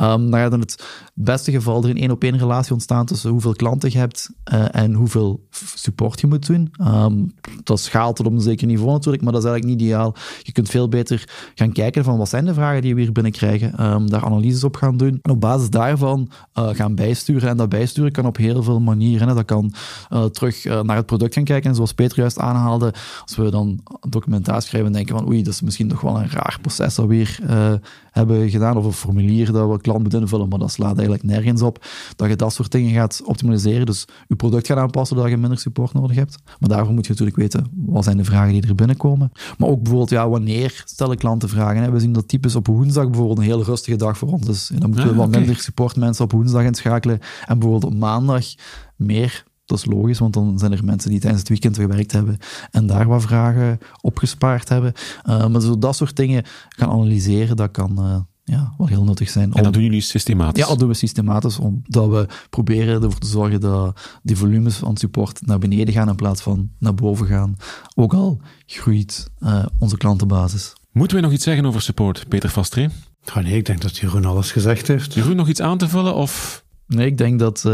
um, 0.00 0.30
dan 0.30 0.40
gaat 0.40 0.52
in 0.52 0.60
het 0.60 0.84
beste 1.14 1.50
geval 1.50 1.82
er 1.82 1.90
een 1.90 1.96
één 1.96 2.10
op 2.10 2.22
één 2.22 2.38
relatie 2.38 2.72
ontstaan 2.72 3.06
tussen 3.06 3.30
hoeveel 3.30 3.54
klanten 3.54 3.90
je 3.92 3.98
hebt 3.98 4.30
uh, 4.52 4.64
en 4.70 4.92
hoeveel 4.92 5.46
support 5.74 6.20
je 6.20 6.26
moet 6.26 6.46
doen. 6.46 6.72
Um, 6.80 7.34
dat 7.62 7.80
schaalt 7.80 8.16
tot 8.16 8.26
op 8.26 8.32
een 8.32 8.40
zeker 8.40 8.66
niveau 8.66 8.92
natuurlijk, 8.92 9.22
maar 9.22 9.32
dat 9.32 9.42
is 9.42 9.48
eigenlijk 9.48 9.78
niet 9.78 9.88
ideaal. 9.88 10.14
Je 10.42 10.52
kunt 10.52 10.68
veel 10.68 10.88
beter 10.88 11.28
gaan 11.54 11.72
kijken 11.72 12.04
van 12.04 12.18
wat 12.18 12.28
zijn 12.28 12.44
de 12.44 12.54
vragen 12.54 12.82
die 12.82 12.94
we 12.94 13.00
hier 13.00 13.12
binnenkrijgen, 13.12 13.84
um, 13.92 14.10
daar 14.10 14.24
analyses 14.24 14.64
op 14.64 14.76
gaan 14.76 14.96
doen 14.96 15.18
en 15.22 15.30
op 15.30 15.40
basis 15.40 15.70
daarvan 15.70 16.28
uh, 16.58 16.68
gaan 16.68 16.94
bijsturen. 16.94 17.48
En 17.48 17.56
dat 17.56 17.68
bijsturen 17.68 18.12
kan 18.12 18.26
op 18.26 18.36
heel 18.36 18.62
veel 18.62 18.80
manieren. 18.80 19.28
Hè. 19.28 19.34
Dat 19.34 19.44
kan 19.44 19.72
uh, 20.10 20.24
terug 20.24 20.64
naar 20.64 20.96
het 20.96 21.06
product 21.06 21.34
gaan 21.34 21.44
kijken 21.44 21.70
en 21.70 21.76
zoals 21.76 21.92
Peter 21.92 22.18
juist 22.18 22.35
aanhaalde, 22.38 22.94
als 23.22 23.36
we 23.36 23.50
dan 23.50 23.80
documentatie 24.08 24.68
schrijven 24.68 24.88
en 24.88 24.96
denken 24.96 25.16
van 25.18 25.28
oei, 25.28 25.42
dat 25.42 25.52
is 25.52 25.60
misschien 25.60 25.88
toch 25.88 26.00
wel 26.00 26.20
een 26.20 26.30
raar 26.30 26.58
proces 26.60 26.94
dat 26.94 27.06
we 27.06 27.14
hier 27.14 27.38
uh, 27.50 27.72
hebben 28.10 28.50
gedaan, 28.50 28.76
of 28.76 28.84
een 28.84 28.92
formulier 28.92 29.52
dat 29.52 29.70
we 29.70 29.80
klant 29.80 30.00
moeten 30.00 30.20
invullen, 30.20 30.48
maar 30.48 30.58
dat 30.58 30.70
slaat 30.70 30.94
eigenlijk 30.94 31.22
nergens 31.22 31.62
op, 31.62 31.84
dat 32.16 32.28
je 32.28 32.36
dat 32.36 32.52
soort 32.52 32.72
dingen 32.72 32.94
gaat 32.94 33.22
optimaliseren, 33.24 33.86
dus 33.86 34.04
je 34.28 34.36
product 34.36 34.66
gaat 34.66 34.78
aanpassen 34.78 35.16
zodat 35.16 35.30
je 35.30 35.36
minder 35.36 35.58
support 35.58 35.92
nodig 35.92 36.16
hebt. 36.16 36.38
Maar 36.58 36.68
daarvoor 36.68 36.94
moet 36.94 37.06
je 37.06 37.10
natuurlijk 37.10 37.38
weten, 37.38 37.70
wat 37.86 38.04
zijn 38.04 38.16
de 38.16 38.24
vragen 38.24 38.52
die 38.52 38.66
er 38.66 38.74
binnenkomen. 38.74 39.32
Maar 39.58 39.68
ook 39.68 39.78
bijvoorbeeld, 39.82 40.10
ja, 40.10 40.28
wanneer 40.28 40.82
stellen 40.84 41.16
klanten 41.16 41.48
vragen? 41.48 41.82
Hè? 41.82 41.90
We 41.90 42.00
zien 42.00 42.12
dat 42.12 42.28
typisch 42.28 42.56
op 42.56 42.66
woensdag 42.66 43.04
bijvoorbeeld 43.04 43.38
een 43.38 43.44
heel 43.44 43.62
rustige 43.62 43.96
dag 43.96 44.18
voor 44.18 44.28
ons, 44.28 44.46
dus 44.46 44.70
dan 44.78 44.88
moeten 44.88 45.06
we 45.06 45.12
ah, 45.12 45.16
wat 45.16 45.26
okay. 45.26 45.40
minder 45.40 45.58
supportmensen 45.58 46.24
op 46.24 46.32
woensdag 46.32 46.62
inschakelen 46.62 47.18
en 47.46 47.58
bijvoorbeeld 47.58 47.92
op 47.92 47.98
maandag 47.98 48.44
meer 48.96 49.44
dat 49.66 49.78
is 49.78 49.84
logisch, 49.84 50.18
want 50.18 50.34
dan 50.34 50.58
zijn 50.58 50.72
er 50.72 50.84
mensen 50.84 51.10
die 51.10 51.20
tijdens 51.20 51.40
het 51.40 51.48
weekend 51.48 51.76
gewerkt 51.76 52.12
hebben 52.12 52.38
en 52.70 52.86
daar 52.86 53.06
wat 53.06 53.22
vragen 53.22 53.78
opgespaard 54.00 54.68
hebben. 54.68 54.92
Uh, 55.28 55.46
maar 55.46 55.60
zo 55.60 55.78
dat 55.78 55.96
soort 55.96 56.16
dingen 56.16 56.44
gaan 56.68 56.90
analyseren, 56.90 57.56
dat 57.56 57.70
kan 57.70 57.96
uh, 57.98 58.16
ja, 58.44 58.74
wel 58.78 58.86
heel 58.86 59.04
nuttig 59.04 59.30
zijn. 59.30 59.52
En 59.52 59.62
dat 59.62 59.72
doen 59.72 59.82
jullie 59.82 60.00
systematisch? 60.00 60.62
Ja, 60.62 60.68
dat 60.68 60.78
doen 60.78 60.88
we 60.88 60.94
systematisch, 60.94 61.58
omdat 61.58 62.08
we 62.08 62.26
proberen 62.50 63.02
ervoor 63.02 63.20
te 63.20 63.26
zorgen 63.26 63.60
dat 63.60 64.00
die 64.22 64.36
volumes 64.36 64.76
van 64.76 64.96
support 64.96 65.46
naar 65.46 65.58
beneden 65.58 65.94
gaan 65.94 66.08
in 66.08 66.16
plaats 66.16 66.42
van 66.42 66.70
naar 66.78 66.94
boven 66.94 67.26
gaan. 67.26 67.56
Ook 67.94 68.14
al 68.14 68.40
groeit 68.66 69.30
uh, 69.38 69.66
onze 69.78 69.96
klantenbasis. 69.96 70.72
Moeten 70.92 71.16
we 71.16 71.22
nog 71.22 71.32
iets 71.32 71.44
zeggen 71.44 71.66
over 71.66 71.82
support, 71.82 72.28
Peter 72.28 72.50
Vastree? 72.50 72.88
Oh 73.28 73.36
nee, 73.36 73.56
ik 73.56 73.66
denk 73.66 73.80
dat 73.80 73.96
Jeroen 73.96 74.24
alles 74.24 74.52
gezegd 74.52 74.88
heeft. 74.88 75.14
Jeroen, 75.14 75.36
nog 75.36 75.48
iets 75.48 75.60
aan 75.60 75.78
te 75.78 75.88
vullen? 75.88 76.14
Of? 76.14 76.64
Nee, 76.86 77.06
ik 77.06 77.18
denk 77.18 77.38
dat 77.38 77.64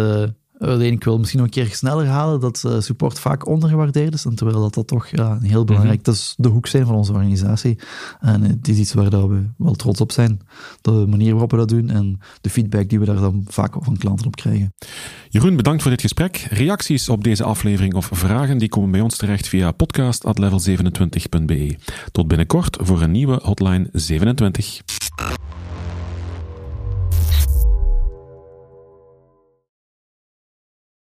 Alleen 0.63 0.93
ik 0.93 1.05
wil 1.05 1.19
misschien 1.19 1.39
nog 1.39 1.49
een 1.49 1.55
keer 1.55 1.75
sneller 1.75 2.07
halen 2.07 2.41
dat 2.41 2.63
uh, 2.67 2.81
support 2.81 3.19
vaak 3.19 3.47
ondergewaardeerd 3.47 4.15
is. 4.15 4.25
En 4.25 4.35
terwijl 4.35 4.61
dat, 4.61 4.75
dat 4.75 4.87
toch 4.87 5.07
ja, 5.07 5.39
heel 5.41 5.65
belangrijk 5.65 5.99
mm 5.99 6.05
-hmm. 6.05 6.13
dat 6.13 6.15
is 6.15 6.35
de 6.37 6.49
hoek 6.49 6.67
zijn 6.67 6.87
van 6.87 6.95
onze 6.95 7.13
organisatie. 7.13 7.79
En 8.21 8.43
het 8.43 8.69
is 8.69 8.79
iets 8.79 8.93
waar 8.93 9.11
dat 9.11 9.29
we 9.29 9.43
wel 9.57 9.75
trots 9.75 10.01
op 10.01 10.13
zijn. 10.13 10.41
De 10.81 11.05
manier 11.09 11.31
waarop 11.31 11.51
we 11.51 11.57
dat 11.57 11.69
doen 11.69 11.91
en 11.91 12.21
de 12.41 12.51
feedback 12.51 12.89
die 12.89 12.99
we 12.99 13.05
daar 13.05 13.21
dan 13.21 13.45
vaak 13.49 13.75
van 13.81 13.97
klanten 13.97 14.27
op 14.27 14.37
krijgen. 14.37 14.75
Jeroen, 15.29 15.57
bedankt 15.57 15.83
voor 15.83 15.91
dit 15.91 16.01
gesprek. 16.01 16.47
Reacties 16.51 17.09
op 17.09 17.25
deze 17.25 17.45
aflevering 17.45 17.95
of 17.95 18.09
vragen 18.13 18.59
die 18.59 18.69
komen 18.69 18.91
bij 18.91 19.01
ons 19.01 19.17
terecht 19.17 19.49
via 19.49 19.73
podcast.level27.be. 19.73 21.77
Tot 22.13 22.29
binnenkort 22.29 22.77
voor 22.81 23.03
een 23.03 23.11
nieuwe 23.11 23.41
Hotline 23.43 23.89
27. 23.93 24.81